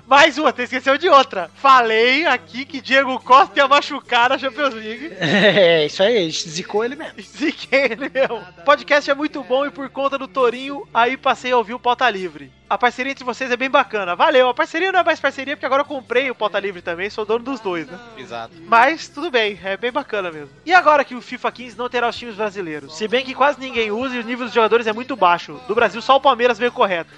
[0.07, 1.51] Mais uma, você esqueceu de outra.
[1.55, 5.11] Falei aqui que Diego Costa ia machucar na Champions League.
[5.61, 7.21] É, isso aí, zicou ele mesmo.
[7.21, 8.37] Ziquei ele mesmo.
[8.57, 11.79] O podcast é muito bom e por conta do Torinho, aí passei a ouvir o
[11.79, 12.51] Pauta Livre.
[12.71, 14.15] A parceria entre vocês é bem bacana.
[14.15, 17.09] Valeu, a parceria não é mais parceria, porque agora eu comprei o Pauta Livre também,
[17.09, 17.99] sou dono dos dois, né?
[18.17, 18.53] Exato.
[18.65, 20.51] Mas tudo bem, é bem bacana mesmo.
[20.65, 22.97] E agora que o FIFA 15 não terá os times brasileiros?
[22.97, 25.59] Se bem que quase ninguém usa e o nível dos jogadores é muito baixo.
[25.67, 27.11] Do Brasil, só o Palmeiras veio correto.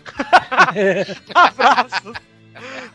[1.35, 2.13] Abraço.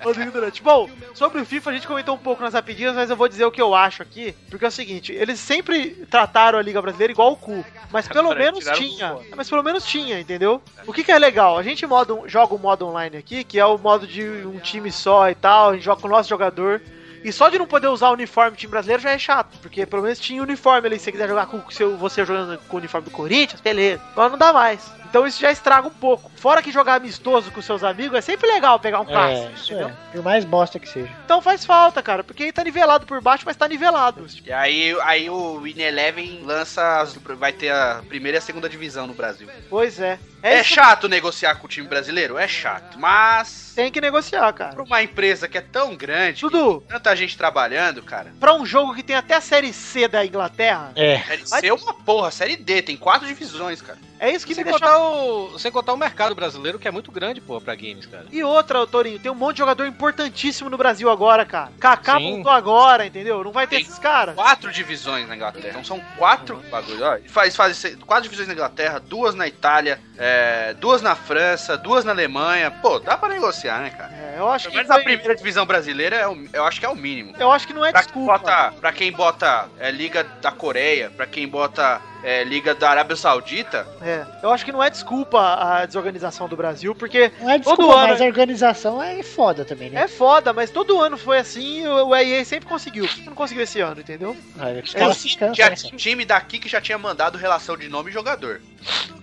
[0.02, 0.62] Rodrigo Durante.
[0.62, 3.44] Bom, sobre o FIFA a gente comentou um pouco nas rapidinhas, mas eu vou dizer
[3.44, 7.12] o que eu acho aqui, porque é o seguinte, eles sempre trataram a Liga Brasileira
[7.12, 9.16] igual o cu, mas pelo Peraí, menos tinha.
[9.36, 10.62] Mas pelo menos tinha, entendeu?
[10.86, 11.58] O que, que é legal?
[11.58, 14.90] A gente modo, joga o modo online aqui, que é o modo de um time
[14.90, 16.80] só e tal, a gente joga com o nosso jogador.
[17.24, 19.84] E só de não poder usar o uniforme do time brasileiro já é chato, porque
[19.84, 22.76] pelo menos tinha uniforme ali, se você quiser jogar com o seu, você jogando com
[22.76, 24.00] o uniforme do Corinthians, beleza.
[24.12, 24.88] Agora não dá mais.
[25.08, 26.30] Então isso já estraga um pouco.
[26.36, 29.72] Fora que jogar amistoso com seus amigos é sempre legal pegar um É, clássico, isso
[29.72, 29.88] entendeu?
[29.88, 30.12] é.
[30.12, 31.10] Por mais bosta que seja.
[31.24, 34.26] Então faz falta, cara, porque aí tá nivelado por baixo, mas tá nivelado.
[34.44, 37.00] E aí, aí o Win Eleven lança.
[37.00, 39.48] as- vai ter a primeira e a segunda divisão no Brasil.
[39.68, 40.18] Pois é.
[40.40, 42.38] É, que chato negociar com o time brasileiro?
[42.38, 42.96] É chato.
[42.98, 43.72] Mas.
[43.74, 44.72] Tem que negociar, cara.
[44.74, 48.32] Pra uma empresa que é tão grande, Dudu, que tanta gente trabalhando, cara.
[48.38, 51.18] pra um jogo que tem até a série C da Inglaterra, É.
[51.20, 53.98] Série C é uma porra, série D, tem quatro divisões, cara.
[54.20, 56.90] é isso que Sem me deixa contar, o, sem contar o mercado brasileiro, que é
[56.90, 58.26] muito grande, pô, pra games, cara.
[58.30, 61.70] E outra, Torinho, tem um monte de jogador importantíssimo no Brasil agora, cara.
[61.78, 62.34] Kaká Sim.
[62.34, 63.42] voltou agora, entendeu?
[63.44, 64.34] Não vai ter Tem esses caras.
[64.34, 65.68] Quatro divisões na Inglaterra.
[65.70, 67.00] Então são quatro bagulhos.
[67.02, 72.04] Ó, faz, faz quatro divisões na Inglaterra, duas na Itália, é, duas na França, duas
[72.04, 72.70] na Alemanha.
[72.70, 74.12] Pô, dá pra negociar, né, cara?
[74.12, 76.86] É, eu acho Pelo que menos a primeira divisão brasileira, é o- eu acho que
[76.86, 77.34] é o mínimo.
[77.38, 78.38] eu acho que não é Pra quem desculpa.
[78.38, 83.16] bota, pra quem bota é, Liga da Coreia, pra quem bota é, Liga da Arábia
[83.16, 87.58] Saudita, É, eu acho que não é desculpa a desorganização do Brasil, porque Não é
[87.58, 90.02] Todo desculpa, ano- mas a organização é foda também, né?
[90.02, 93.08] é foda, mas todo ano foi assim e o EA sempre conseguiu.
[93.24, 94.36] Não conseguiu esse ano, entendeu?
[94.84, 95.76] Os caras se tinha né?
[95.76, 98.60] time daqui que já tinha mandado relação de nome e jogador.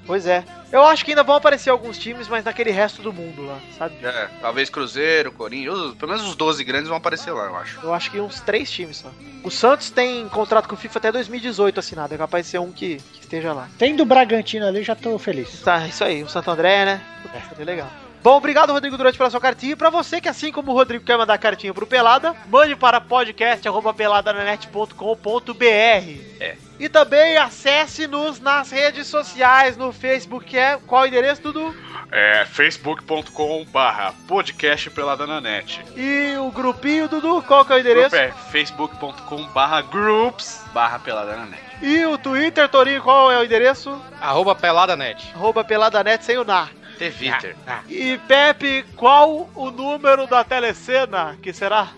[0.06, 0.43] Pois é.
[0.76, 3.95] Eu acho que ainda vão aparecer alguns times, mas naquele resto do mundo lá, sabe?
[4.03, 7.80] É, talvez Cruzeiro, Corinthians, pelo menos os 12 grandes vão aparecer lá, eu acho.
[7.82, 9.09] Eu acho que uns três times só.
[9.41, 12.13] O Santos tem contrato com o FIFA até 2018 assinado.
[12.13, 13.69] É capaz de ser um que, que esteja lá.
[13.78, 15.61] Tem do Bragantino ali, já tô feliz.
[15.61, 16.23] Tá, isso aí.
[16.23, 17.01] O Santo André, né?
[17.57, 17.89] É, legal.
[18.26, 19.73] Bom, obrigado, Rodrigo Durante, pela sua cartinha.
[19.73, 22.99] E pra você que, assim como o Rodrigo, quer mandar cartinha pro Pelada, mande para
[22.99, 25.63] podcast.peladananet.com.br.
[26.39, 26.55] É.
[26.80, 31.76] E também acesse-nos nas redes sociais, no Facebook, que é qual o endereço, Dudu?
[32.11, 35.86] É facebook.com barra podcast pelada na net.
[35.95, 38.09] E o grupinho, Dudu, qual que é o endereço?
[38.09, 41.61] Grupo é facebook.com barra groups Barra pelada na net.
[41.80, 44.01] E o Twitter, Torinho, qual é o endereço?
[44.19, 45.32] Arroba peladanet.
[45.36, 46.71] Arroba peladanet sem o nar.
[46.96, 47.56] Twitter.
[47.88, 51.89] E Pepe, qual o número da telecena que será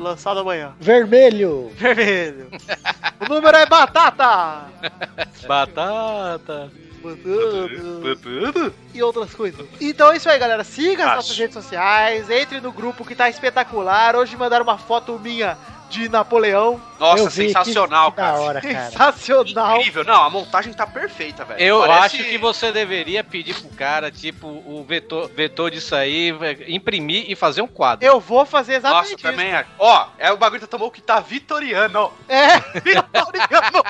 [0.00, 0.72] lançado amanhã?
[0.80, 1.70] Vermelho!
[1.74, 2.48] Vermelho.
[3.20, 4.66] o número é batata.
[5.46, 6.70] Batata.
[8.92, 9.66] E outras coisas.
[9.80, 10.64] Então é isso aí, galera.
[10.64, 14.16] Siga as nossas redes sociais, entre no grupo que tá espetacular.
[14.16, 15.56] Hoje mandaram uma foto minha
[15.88, 16.80] de Napoleão.
[16.98, 18.32] Nossa, vi, sensacional, que, cara.
[18.32, 18.90] Que da hora, cara.
[18.90, 19.76] Sensacional.
[19.78, 20.04] Incrível.
[20.04, 21.60] Não, a montagem tá perfeita, velho.
[21.60, 26.32] Eu Parece- acho que você deveria pedir pro cara, tipo, o vetor, vetor disso aí,
[26.32, 28.04] vai- imprimir e fazer um quadro.
[28.06, 29.22] Eu vou fazer Nossa, exatamente isso.
[29.22, 29.64] também é.
[29.78, 32.12] Ó, é o bagulho que tomou que tá vitoriano.
[32.28, 33.82] É, vitoriano.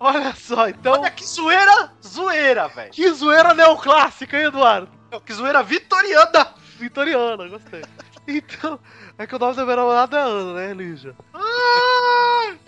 [0.00, 0.92] Olha só, então.
[0.92, 2.90] Olha que zoeira, zoeira, velho.
[2.92, 4.88] Que zoeira neoclássica, hein, Eduardo?
[5.26, 6.54] Que zoeira vitoriana.
[6.78, 7.82] Vitoriana, gostei.
[8.30, 8.78] Então,
[9.16, 11.14] é que o nome da minha namorada é Ana, né, Lígia?
[11.32, 12.58] Ai!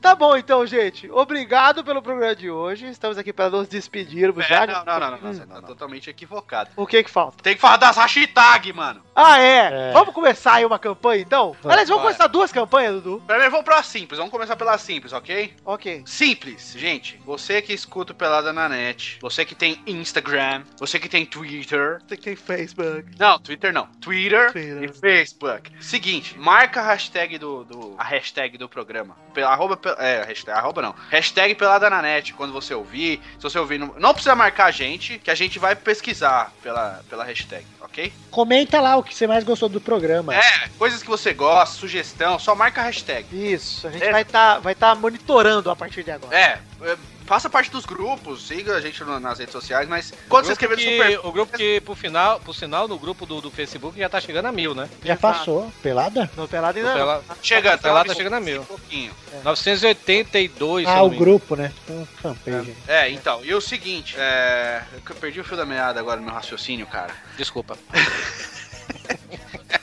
[0.00, 1.10] Tá bom, então, gente.
[1.10, 2.86] Obrigado pelo programa de hoje.
[2.88, 4.66] Estamos aqui para nos despedirmos É, já.
[4.66, 6.70] não, não, não, não, não, você tá totalmente equivocado.
[6.76, 7.42] O que que falta?
[7.42, 9.02] Tem que falar das hashtag, mano.
[9.14, 9.90] Ah, é.
[9.90, 9.92] É.
[9.92, 11.56] Vamos começar aí uma campanha, então?
[11.64, 13.20] Aliás, vamos começar duas campanhas, Dudu?
[13.26, 15.54] Primeiro vamos pra simples, vamos começar pela simples, ok?
[15.64, 16.02] Ok.
[16.06, 17.20] Simples, gente.
[17.24, 21.98] Você que escuta o Pelada na net, você que tem Instagram, você que tem Twitter.
[22.06, 23.10] Você que tem Facebook.
[23.18, 23.86] Não, Twitter não.
[23.86, 24.52] Twitter, Twitter.
[24.84, 25.70] e Facebook.
[25.80, 29.16] Seguinte, marca a hashtag do, do- a hashtag do programa.
[29.34, 30.94] Pela, arroba, é, hashtag, arroba não.
[31.10, 33.20] Hashtag Pelada na net quando você ouvir.
[33.36, 37.02] Se você ouvir, não, não precisa marcar a gente, que a gente vai pesquisar pela,
[37.10, 38.12] pela hashtag, ok?
[38.30, 40.34] Comenta lá o que você mais gostou do programa.
[40.34, 43.26] É, coisas que você gosta, sugestão, só marca a hashtag.
[43.32, 44.12] Isso, a gente É.
[44.12, 46.36] vai estar vai tá monitorando a partir de agora.
[46.36, 46.96] É, é,
[47.26, 50.82] faça parte dos grupos, siga a gente nas redes sociais, mas quando você escrever no
[50.82, 51.26] que, super.
[51.26, 54.46] O grupo que, por, final, por sinal, no grupo do, do Facebook já tá chegando
[54.46, 54.88] a mil, né?
[55.04, 55.70] Já passou.
[55.82, 56.30] Pelada?
[56.36, 56.96] No pelado ainda não.
[56.98, 58.64] Pela- Chega, Pelada tá chegando a mil.
[58.64, 59.12] Pouquinho.
[59.44, 61.72] 982, se Ah, eu não o grupo, né?
[61.84, 62.74] Então, fanpage.
[62.86, 64.82] É, então, e o seguinte, é.
[65.08, 67.14] Eu perdi o fio da meada agora no meu raciocínio, cara.
[67.36, 67.76] Desculpa.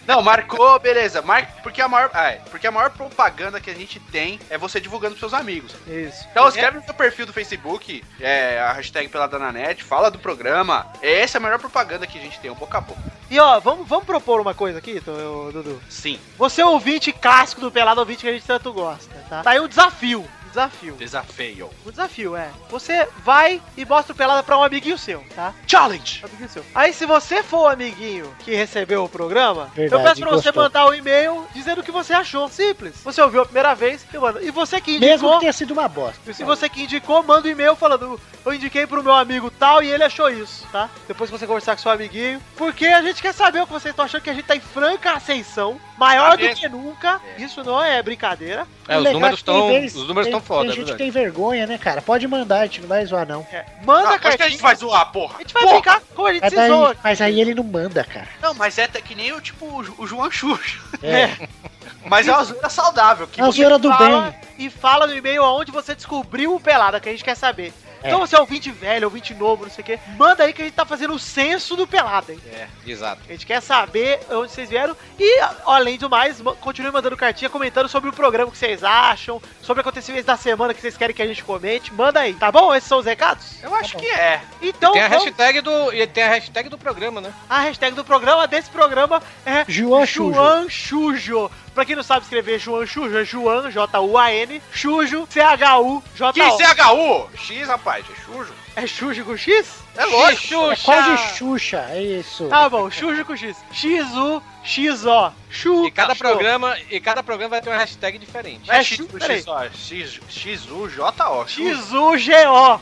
[0.05, 1.21] Não, marcou, beleza.
[1.21, 1.45] Mar...
[1.63, 2.09] Porque, a maior...
[2.13, 5.39] ah, é, porque a maior propaganda que a gente tem é você divulgando pros seus
[5.39, 5.73] amigos.
[5.87, 6.27] Isso.
[6.31, 10.87] Então escreve no seu perfil do Facebook, é, a hashtag Peladananet, fala do programa.
[11.01, 13.01] Essa é a melhor propaganda que a gente tem, um boca a boca.
[13.29, 15.81] E ó, vamos, vamos propor uma coisa aqui, Dudu.
[15.89, 16.19] Sim.
[16.37, 19.41] Você é ouvinte clássico do Pelado ouvinte que a gente tanto gosta, tá?
[19.41, 20.27] Tá aí um desafio.
[20.53, 20.93] Desafio.
[20.95, 21.69] Desafio.
[21.83, 25.51] O desafio é: você vai e mostra o pelada pra um amiguinho seu, tá?
[25.65, 26.21] Challenge!
[26.23, 26.63] Um amiguinho seu.
[26.75, 30.51] Aí, se você for o amiguinho que recebeu o programa, eu Verdade, peço pra você
[30.51, 30.63] gostou.
[30.63, 32.47] mandar um e-mail dizendo o que você achou.
[32.49, 32.95] Simples.
[33.03, 34.41] Você ouviu a primeira vez e manda.
[34.43, 35.09] E você que indicou.
[35.09, 36.19] Mesmo que tenha sido uma bosta.
[36.29, 39.81] E se você que indicou, manda um e-mail falando, eu indiquei pro meu amigo tal
[39.81, 40.87] e ele achou isso, tá?
[41.07, 42.39] Depois que você conversar com seu amiguinho.
[42.55, 44.59] Porque a gente quer saber o que vocês estão achando, que a gente tá em
[44.59, 46.55] franca ascensão, maior Tá do mesmo.
[46.61, 47.19] que nunca.
[47.39, 48.67] Isso não é brincadeira.
[48.87, 50.97] É, os números vez- os números estão foda, Tem é gente que verdade.
[50.97, 52.01] tem vergonha, né, cara?
[52.01, 53.45] Pode mandar, a gente não vai zoar, não.
[53.51, 55.35] É, manda Ah, mas que a gente vai zoar, porra.
[55.37, 55.73] A gente vai Porra!
[55.75, 56.95] brincar como a gente Mas se aí, zoa.
[57.03, 58.27] mas aí ele não manda, cara.
[58.41, 59.65] Não, mas é que nem o tipo
[59.97, 60.79] o João Xuxo.
[61.01, 61.47] É.
[62.05, 63.25] Mas é uma zoeira saudável.
[63.27, 64.21] Que É uma você zoeira do fala
[64.57, 64.65] bem.
[64.65, 67.71] e fala no e-mail aonde você descobriu o pelada, que a gente quer saber.
[68.03, 68.07] É.
[68.07, 69.99] Então você é ouvinte velho, ouvinte novo, não sei o quê.
[70.17, 72.39] Manda aí que a gente tá fazendo o censo do pelada, hein?
[72.53, 73.21] É, exato.
[73.27, 77.49] A gente quer saber onde vocês vieram e, além do mais, ma- continue mandando cartinha
[77.49, 81.21] comentando sobre o programa que vocês acham, sobre acontecimentos da semana que vocês querem que
[81.21, 81.93] a gente comente.
[81.93, 82.73] Manda aí, tá bom?
[82.75, 83.61] Esses são os recados?
[83.63, 84.41] Eu acho que é.
[84.61, 87.33] Então, tem a vamos- hashtag do e tem a hashtag do programa, né?
[87.49, 90.33] a hashtag do programa desse programa é João Chujo.
[90.33, 91.51] João Chujo.
[91.73, 96.33] Pra quem não sabe escrever João Chujo, é João, J-U-A-N, Chujo, C-H-U-J-O.
[96.33, 96.41] Que
[96.75, 97.29] CHU?
[97.35, 98.53] X, rapaz, é chujo.
[98.75, 99.83] É Chujo com X?
[99.95, 100.71] É lógico.
[100.71, 102.47] É quase Xuxa, é isso.
[102.47, 103.57] Tá bom, Chujo com X.
[103.71, 105.31] X-U, X-O.
[105.49, 105.85] Chu.
[105.87, 106.31] E cada cachorro.
[106.31, 108.69] programa, e cada programa vai ter uma hashtag diferente.
[108.71, 109.43] É É X, chu- X, peraí.
[109.47, 111.47] ó, X, X, U, J, O.
[111.47, 112.79] X-U-G-O.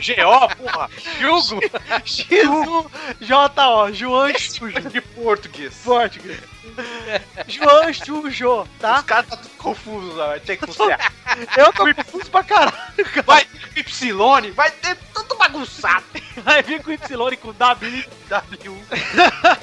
[0.00, 0.90] G-O, porra.
[1.18, 1.60] Jugo!
[2.04, 3.92] X-U-J-O.
[3.92, 4.80] João Chujo.
[4.90, 5.74] De português.
[5.84, 6.40] Português.
[7.46, 8.98] João Chujo, tá?
[8.98, 10.28] Os caras tá tudo confusos, ó.
[10.28, 11.12] Vai ter que considerar.
[11.56, 12.72] Eu tô confuso pra caralho.
[13.24, 16.04] Vai ter Y, vai ter tudo bagunçado.
[16.38, 18.04] Vai vir com Y e com W.
[18.28, 18.82] W.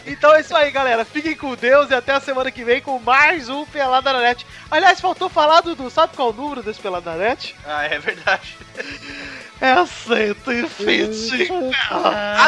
[0.06, 1.06] Então é isso aí, galera.
[1.06, 4.46] Fiquem com Deus e até a semana que vem com mais um Pelada na Net.
[4.70, 7.56] Aliás, faltou falar, Dudu, sabe qual é o número desse Pelada na Net?
[7.66, 8.58] Ah, é verdade.
[9.62, 11.48] É 120.
[11.92, 12.46] Ah,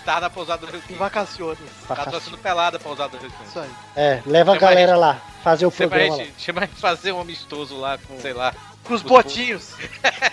[0.00, 0.98] Estava na pousada do Rio Em Quinto.
[0.98, 1.58] vacaciones.
[1.86, 3.48] Tá torcendo pelada a pousada do Rio Quinto.
[3.48, 3.70] Isso aí.
[3.94, 6.24] É, leva a Chama a galera lá, fazer o Chama a, programa lá.
[6.24, 8.52] gente, chama a gente fazer um amistoso lá com, sei lá,
[8.84, 9.72] Com os botinhos.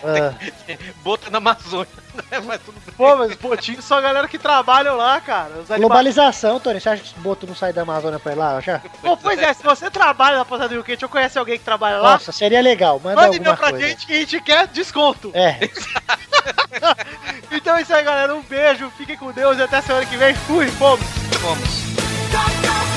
[0.03, 0.33] Ah,
[1.03, 1.87] bota na Amazônia.
[2.31, 2.39] né?
[2.45, 2.93] Mas tudo bem.
[2.95, 5.51] Pô, mas os botinhos são a galera que trabalham lá, cara.
[5.77, 6.79] Globalização, Tony.
[6.81, 8.59] Você acha que os botos não saem da Amazônia pra ir lá?
[8.59, 8.79] Já?
[9.03, 11.63] Pô, pois é, se você trabalha na Pousada do Rio Quente ou conhece alguém que
[11.63, 12.99] trabalha lá, Nossa, seria legal.
[13.03, 13.87] Manda manda e-mail alguma pra coisa.
[13.87, 15.29] gente que a gente quer desconto.
[15.35, 15.59] É,
[17.51, 18.33] Então é isso aí, galera.
[18.35, 20.33] Um beijo, fiquem com Deus e até semana que vem.
[20.33, 21.05] Fui, fomos.
[21.41, 22.96] Vamos.